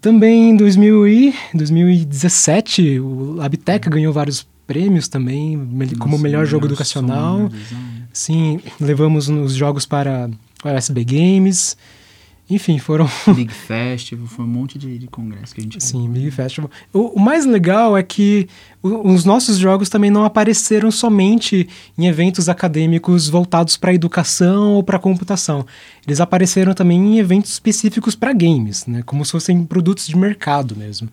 Também 0.02 0.50
em 0.50 0.58
2000 0.58 1.08
e 1.08 1.34
2017, 1.54 3.00
o 3.00 3.36
Labtec 3.36 3.90
ganhou 3.90 4.12
vários 4.12 4.46
prêmios 4.68 5.08
também, 5.08 5.58
como 5.98 6.12
Nossa, 6.12 6.24
melhor 6.24 6.46
jogo 6.46 6.66
educacional. 6.66 7.38
som, 7.38 7.48
design. 7.48 8.04
Sim, 8.12 8.60
levamos 8.78 9.30
os 9.30 9.54
jogos 9.54 9.86
para 9.86 10.30
o 10.66 10.68
SB 10.68 11.06
Games. 11.06 11.78
Enfim, 12.50 12.78
foram 12.78 13.08
Big 13.34 13.52
Festival, 13.54 14.28
foi 14.28 14.44
um 14.46 14.48
monte 14.48 14.78
de, 14.78 14.98
de 15.00 15.08
congresso 15.08 15.56
que 15.56 15.62
a 15.62 15.64
gente 15.64 15.84
Sim, 15.84 16.10
Big 16.10 16.30
Festival. 16.30 16.70
O, 16.92 17.18
o 17.18 17.20
mais 17.20 17.46
legal 17.46 17.96
é 17.98 18.04
que 18.04 18.48
o- 18.82 19.12
os 19.14 19.24
nossos 19.24 19.58
jogos 19.58 19.88
também 19.90 20.12
não 20.12 20.26
apareceram 20.26 20.92
somente 20.92 21.68
em 21.98 22.06
eventos 22.06 22.50
acadêmicos 22.50 23.30
voltados 23.30 23.78
para 23.78 23.94
educação 23.94 24.74
ou 24.74 24.84
para 24.84 25.00
computação. 25.00 25.66
Eles 26.06 26.20
apareceram 26.20 26.74
também 26.74 27.00
em 27.00 27.18
eventos 27.18 27.52
específicos 27.54 28.14
para 28.14 28.34
games, 28.34 28.86
né? 28.88 29.02
como 29.06 29.24
se 29.24 29.32
fossem 29.32 29.64
produtos 29.64 30.06
de 30.06 30.18
mercado 30.18 30.76
mesmo. 30.76 31.08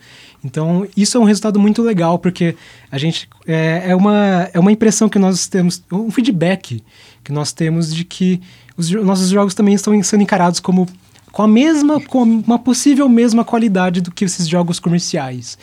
Então, 0.45 0.87
isso 0.97 1.17
é 1.17 1.21
um 1.21 1.25
resultado 1.25 1.61
muito 1.61 1.81
legal, 1.81 2.19
porque 2.19 2.57
a 2.91 2.99
gente 2.99 3.29
é, 3.47 3.85
é 3.91 3.95
uma, 3.97 4.49
é 4.53 4.59
uma 4.59 4.73
impressão 4.73 5.09
que 5.09 5.19
nós 5.19 5.47
temos, 5.47 5.81
um 5.93 6.11
feedback 6.11 6.83
que 7.23 7.31
nós 7.31 7.53
temos 7.53 7.95
de 7.95 8.05
que 8.05 8.41
os 8.77 8.91
nossos 8.91 9.29
jogos 9.29 9.55
também 9.55 9.75
estão 9.75 10.03
sendo 10.03 10.23
encarados 10.23 10.59
como 10.59 10.89
com 11.33 11.43
a 11.43 11.49
mesma, 11.49 12.01
com 12.01 12.23
uma 12.23 12.59
possível 12.59 13.09
mesma 13.09 13.45
qualidade 13.45 14.01
do 14.01 14.11
que 14.11 14.25
esses 14.25 14.49
jogos 14.49 14.81
comerciais. 14.81 15.57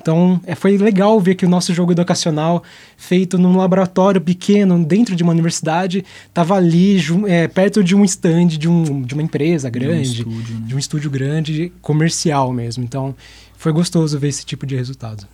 Então, 0.00 0.40
é, 0.46 0.54
foi 0.54 0.78
legal 0.78 1.20
ver 1.20 1.34
que 1.34 1.44
o 1.44 1.48
nosso 1.48 1.74
jogo 1.74 1.92
educacional, 1.92 2.62
feito 2.96 3.36
num 3.36 3.56
laboratório 3.56 4.20
pequeno, 4.20 4.82
dentro 4.82 5.16
de 5.16 5.22
uma 5.22 5.32
universidade, 5.32 6.04
estava 6.26 6.54
ali, 6.54 6.98
é, 7.26 7.48
perto 7.48 7.82
de 7.82 7.94
um 7.94 8.04
stand 8.04 8.46
de, 8.46 8.68
um, 8.68 9.02
de 9.02 9.14
uma 9.14 9.22
empresa 9.22 9.68
grande, 9.68 10.20
estúdio, 10.20 10.54
né? 10.54 10.62
de 10.66 10.74
um 10.74 10.78
estúdio 10.78 11.10
grande, 11.10 11.72
comercial 11.82 12.52
mesmo. 12.52 12.84
Então, 12.84 13.14
foi 13.56 13.72
gostoso 13.72 14.18
ver 14.18 14.28
esse 14.28 14.46
tipo 14.46 14.64
de 14.64 14.76
resultado. 14.76 15.26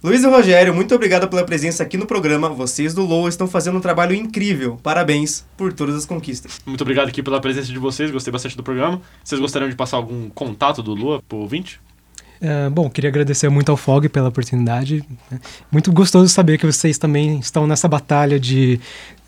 Luiz 0.00 0.22
e 0.22 0.28
Rogério, 0.28 0.72
muito 0.72 0.94
obrigado 0.94 1.26
pela 1.26 1.44
presença 1.44 1.82
aqui 1.82 1.96
no 1.96 2.06
programa. 2.06 2.48
Vocês 2.48 2.94
do 2.94 3.04
LoL 3.04 3.28
estão 3.28 3.48
fazendo 3.48 3.78
um 3.78 3.80
trabalho 3.80 4.14
incrível. 4.14 4.78
Parabéns 4.80 5.44
por 5.56 5.72
todas 5.72 5.96
as 5.96 6.06
conquistas. 6.06 6.60
Muito 6.64 6.82
obrigado 6.82 7.08
aqui 7.08 7.20
pela 7.20 7.40
presença 7.40 7.66
de 7.72 7.78
vocês, 7.80 8.08
gostei 8.12 8.32
bastante 8.32 8.56
do 8.56 8.62
programa. 8.62 9.00
Vocês 9.24 9.40
gostariam 9.40 9.68
de 9.68 9.74
passar 9.74 9.96
algum 9.96 10.30
contato 10.30 10.84
do 10.84 10.94
Lua 10.94 11.20
pro 11.28 11.38
ouvinte? 11.38 11.80
É, 12.40 12.70
bom, 12.70 12.88
queria 12.88 13.10
agradecer 13.10 13.48
muito 13.48 13.70
ao 13.70 13.76
Fog 13.76 14.08
pela 14.08 14.28
oportunidade. 14.28 15.04
né? 15.28 15.40
Muito 15.72 15.90
gostoso 15.90 16.28
saber 16.28 16.58
que 16.58 16.66
vocês 16.66 16.96
também 16.96 17.40
estão 17.40 17.66
nessa 17.66 17.88
batalha 17.88 18.38
de 18.38 18.78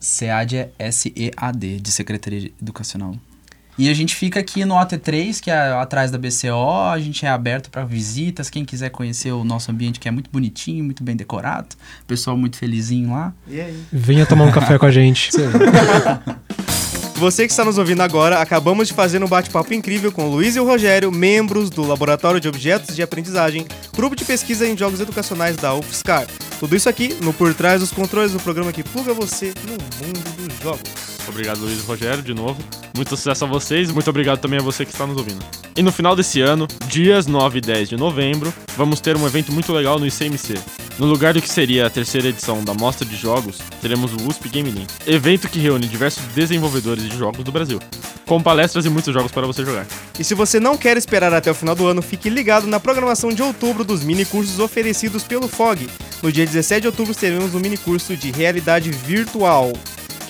SEAD 0.00 0.56
é 0.56 0.70
S-E-A-D, 0.78 1.78
de 1.78 1.92
Secretaria 1.92 2.50
Educacional. 2.61 3.14
E 3.81 3.88
a 3.88 3.95
gente 3.95 4.14
fica 4.14 4.38
aqui 4.38 4.62
no 4.66 4.75
OT3, 4.75 5.40
que 5.40 5.51
é 5.51 5.73
atrás 5.73 6.11
da 6.11 6.19
BCO, 6.19 6.90
a 6.93 6.99
gente 6.99 7.25
é 7.25 7.31
aberto 7.31 7.71
para 7.71 7.83
visitas, 7.83 8.51
quem 8.51 8.62
quiser 8.62 8.90
conhecer 8.90 9.33
o 9.33 9.43
nosso 9.43 9.71
ambiente, 9.71 9.99
que 9.99 10.07
é 10.07 10.11
muito 10.11 10.29
bonitinho, 10.31 10.85
muito 10.85 11.03
bem 11.03 11.16
decorado, 11.16 11.69
pessoal 12.07 12.37
muito 12.37 12.59
felizinho 12.59 13.11
lá. 13.11 13.33
E 13.49 13.59
aí? 13.59 13.83
Venha 13.90 14.27
tomar 14.27 14.45
um 14.45 14.53
café 14.53 14.79
com 14.79 14.85
a 14.85 14.90
gente. 14.90 15.31
Você 17.16 17.47
que 17.47 17.53
está 17.53 17.64
nos 17.64 17.79
ouvindo 17.79 18.03
agora, 18.03 18.38
acabamos 18.43 18.88
de 18.88 18.93
fazer 18.93 19.25
um 19.25 19.27
bate-papo 19.27 19.73
incrível 19.73 20.12
com 20.12 20.27
o 20.27 20.31
Luiz 20.31 20.57
e 20.57 20.61
o 20.61 20.66
Rogério, 20.66 21.11
membros 21.11 21.71
do 21.71 21.83
Laboratório 21.83 22.38
de 22.38 22.49
Objetos 22.49 22.95
de 22.95 23.03
Aprendizagem, 23.03 23.66
grupo 23.97 24.14
de 24.14 24.27
pesquisa 24.27 24.69
em 24.69 24.77
jogos 24.77 25.01
educacionais 25.01 25.57
da 25.57 25.75
UFSCar. 25.75 26.27
Tudo 26.59 26.77
isso 26.77 26.88
aqui 26.90 27.16
no 27.23 27.33
Por 27.33 27.55
Trás 27.55 27.81
dos 27.81 27.93
Controles, 27.93 28.35
o 28.35 28.40
programa 28.40 28.75
que 28.75 28.83
pluga 28.83 29.14
você 29.14 29.55
no 29.64 29.73
mundo 29.73 30.37
dos 30.37 30.62
jogos. 30.62 31.10
Obrigado, 31.31 31.61
Luiz 31.61 31.79
e 31.79 31.87
Rogério, 31.87 32.23
de 32.23 32.35
novo. 32.35 32.61
Muito 32.95 33.16
sucesso 33.16 33.45
a 33.45 33.49
vocês 33.49 33.88
e 33.88 33.93
muito 33.93 34.11
obrigado 34.11 34.40
também 34.40 34.59
a 34.59 34.62
você 34.62 34.85
que 34.85 34.90
está 34.90 35.07
nos 35.07 35.16
ouvindo. 35.16 35.43
E 35.77 35.83
no 35.83 35.93
final 35.93 36.16
desse 36.16 36.40
ano, 36.40 36.66
dias 36.87 37.27
9 37.27 37.59
e 37.59 37.61
10 37.61 37.88
de 37.88 37.97
novembro, 37.97 38.53
vamos 38.77 39.01
ter 39.01 39.16
um 39.16 39.25
evento 39.27 39.53
muito 39.53 39.73
legal 39.73 39.99
no 39.99 40.07
ICMC. 40.07 40.55
No 40.99 41.07
lugar 41.07 41.33
do 41.33 41.40
que 41.40 41.49
seria 41.49 41.87
a 41.87 41.90
terceira 41.90 42.29
edição 42.29 42.62
da 42.62 42.75
Mostra 42.75 43.07
de 43.07 43.16
Jogos, 43.16 43.59
teremos 43.81 44.12
o 44.12 44.29
USP 44.29 44.49
Game 44.49 44.71
Link, 44.71 44.88
evento 45.07 45.49
que 45.49 45.59
reúne 45.59 45.87
diversos 45.87 46.23
desenvolvedores 46.35 47.09
de 47.09 47.16
jogos 47.16 47.43
do 47.43 47.51
Brasil, 47.51 47.79
com 48.27 48.43
palestras 48.43 48.85
e 48.85 48.90
muitos 48.90 49.14
jogos 49.14 49.33
para 49.33 49.47
você 49.47 49.64
jogar. 49.64 49.87
E 50.19 50.25
se 50.25 50.35
você 50.35 50.61
não 50.61 50.77
quer 50.77 50.97
esperar 50.97 51.33
até 51.33 51.51
o 51.51 51.55
final 51.55 51.75
do 51.75 51.87
ano, 51.87 52.03
fique 52.03 52.29
ligado 52.29 52.66
na 52.66 52.79
programação 52.79 53.31
de 53.31 53.43
outubro 53.43 53.85
dos 53.85 54.05
mini 54.05 54.27
cursos 54.27 54.59
oferecidos 54.59 55.23
pelo 55.23 55.49
FOG. 55.49 55.88
No 56.23 56.31
dia 56.31 56.45
17 56.45 56.83
de 56.83 56.87
outubro 56.88 57.14
teremos 57.14 57.55
um 57.55 57.61
mini 57.61 57.79
curso 57.79 58.14
de 58.14 58.31
realidade 58.31 58.90
virtual, 58.90 59.73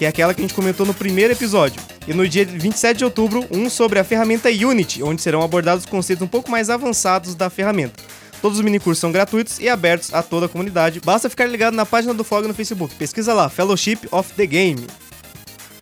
que 0.00 0.06
é 0.06 0.08
aquela 0.08 0.32
que 0.32 0.40
a 0.40 0.44
gente 0.44 0.54
comentou 0.54 0.86
no 0.86 0.94
primeiro 0.94 1.34
episódio. 1.34 1.78
E 2.08 2.14
no 2.14 2.26
dia 2.26 2.42
27 2.46 2.96
de 2.96 3.04
outubro, 3.04 3.46
um 3.50 3.68
sobre 3.68 3.98
a 3.98 4.04
ferramenta 4.04 4.48
Unity, 4.48 5.02
onde 5.02 5.20
serão 5.20 5.42
abordados 5.42 5.84
conceitos 5.84 6.24
um 6.24 6.26
pouco 6.26 6.50
mais 6.50 6.70
avançados 6.70 7.34
da 7.34 7.50
ferramenta. 7.50 8.02
Todos 8.40 8.56
os 8.56 8.64
minicursos 8.64 8.98
são 8.98 9.12
gratuitos 9.12 9.58
e 9.60 9.68
abertos 9.68 10.14
a 10.14 10.22
toda 10.22 10.46
a 10.46 10.48
comunidade. 10.48 11.02
Basta 11.04 11.28
ficar 11.28 11.44
ligado 11.44 11.74
na 11.74 11.84
página 11.84 12.14
do 12.14 12.24
FOG 12.24 12.48
no 12.48 12.54
Facebook. 12.54 12.94
Pesquisa 12.94 13.34
lá, 13.34 13.50
Fellowship 13.50 13.98
of 14.10 14.32
the 14.32 14.46
Game. 14.46 14.86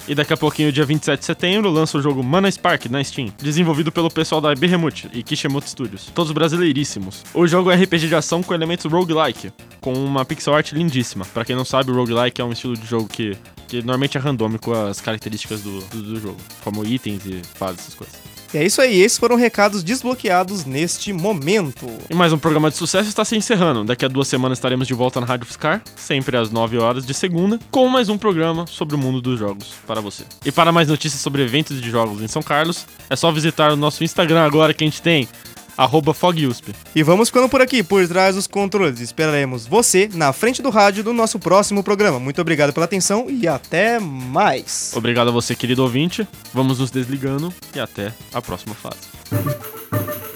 E 0.08 0.16
daqui 0.16 0.32
a 0.32 0.36
pouquinho, 0.36 0.72
dia 0.72 0.84
27 0.84 1.20
de 1.20 1.24
setembro, 1.24 1.70
lança 1.70 1.96
o 1.96 2.02
jogo 2.02 2.20
Mana 2.20 2.50
Spark 2.50 2.86
na 2.86 3.04
Steam, 3.04 3.32
desenvolvido 3.40 3.92
pelo 3.92 4.10
pessoal 4.10 4.40
da 4.40 4.52
Behemoth 4.52 5.04
e 5.12 5.22
Kishimoto 5.22 5.68
Studios, 5.68 6.10
todos 6.12 6.32
brasileiríssimos. 6.32 7.22
O 7.32 7.46
jogo 7.46 7.70
é 7.70 7.76
RPG 7.76 8.08
de 8.08 8.16
ação 8.16 8.42
com 8.42 8.52
elementos 8.52 8.90
roguelike, 8.90 9.52
com 9.80 9.92
uma 9.92 10.24
pixel 10.24 10.54
art 10.54 10.72
lindíssima. 10.72 11.24
Pra 11.26 11.44
quem 11.44 11.54
não 11.54 11.64
sabe, 11.64 11.92
o 11.92 11.94
roguelike 11.94 12.40
é 12.40 12.44
um 12.44 12.50
estilo 12.50 12.74
de 12.74 12.86
jogo 12.86 13.06
que, 13.06 13.36
que 13.68 13.76
normalmente 13.76 14.16
é 14.16 14.20
randômico 14.20 14.72
as 14.72 15.00
características 15.00 15.62
do, 15.62 15.80
do, 15.80 16.02
do 16.02 16.20
jogo, 16.20 16.38
como 16.64 16.84
itens 16.84 17.24
e 17.26 17.42
fases, 17.54 17.80
essas 17.80 17.94
coisas. 17.94 18.16
E 18.52 18.56
é 18.56 18.64
isso 18.64 18.80
aí, 18.80 18.98
esses 18.98 19.18
foram 19.18 19.36
recados 19.36 19.84
desbloqueados 19.84 20.64
neste 20.64 21.12
momento. 21.12 21.86
E 22.08 22.14
mais 22.14 22.32
um 22.32 22.38
programa 22.38 22.70
de 22.70 22.76
sucesso 22.78 23.06
está 23.06 23.22
se 23.22 23.36
encerrando. 23.36 23.84
Daqui 23.84 24.06
a 24.06 24.08
duas 24.08 24.26
semanas 24.26 24.56
estaremos 24.56 24.88
de 24.88 24.94
volta 24.94 25.20
na 25.20 25.26
Rádio 25.26 25.44
Fiscar, 25.44 25.82
sempre 25.94 26.34
às 26.34 26.50
9 26.50 26.78
horas 26.78 27.04
de 27.04 27.12
segunda, 27.12 27.60
com 27.70 27.86
mais 27.88 28.08
um 28.08 28.16
programa 28.16 28.66
sobre 28.66 28.94
o 28.94 28.98
mundo 28.98 29.20
dos 29.20 29.38
jogos 29.38 29.74
para 29.86 30.00
você. 30.00 30.24
E 30.46 30.50
para 30.50 30.72
mais 30.72 30.88
notícias 30.88 31.20
sobre 31.20 31.42
eventos 31.42 31.78
de 31.78 31.90
jogos 31.90 32.22
em 32.22 32.28
São 32.28 32.42
Carlos, 32.42 32.86
é 33.10 33.16
só 33.16 33.30
visitar 33.30 33.70
o 33.70 33.76
nosso 33.76 34.02
Instagram 34.02 34.42
agora 34.42 34.72
que 34.72 34.82
a 34.82 34.86
gente 34.86 35.02
tem, 35.02 35.28
arroba 35.78 36.12
FogUSP. 36.12 36.74
E 36.94 37.02
vamos 37.04 37.28
ficando 37.28 37.48
por 37.48 37.62
aqui, 37.62 37.84
por 37.84 38.06
trás 38.08 38.34
dos 38.34 38.48
controles. 38.48 39.00
Esperaremos 39.00 39.66
você 39.66 40.10
na 40.12 40.32
frente 40.32 40.60
do 40.60 40.70
rádio 40.70 41.04
do 41.04 41.12
nosso 41.12 41.38
próximo 41.38 41.84
programa. 41.84 42.18
Muito 42.18 42.40
obrigado 42.40 42.72
pela 42.72 42.84
atenção 42.84 43.26
e 43.30 43.46
até 43.46 44.00
mais. 44.00 44.92
Obrigado 44.96 45.28
a 45.28 45.32
você, 45.32 45.54
querido 45.54 45.82
ouvinte. 45.82 46.26
Vamos 46.52 46.80
nos 46.80 46.90
desligando 46.90 47.54
e 47.74 47.78
até 47.78 48.12
a 48.34 48.42
próxima 48.42 48.74
fase. 48.74 50.27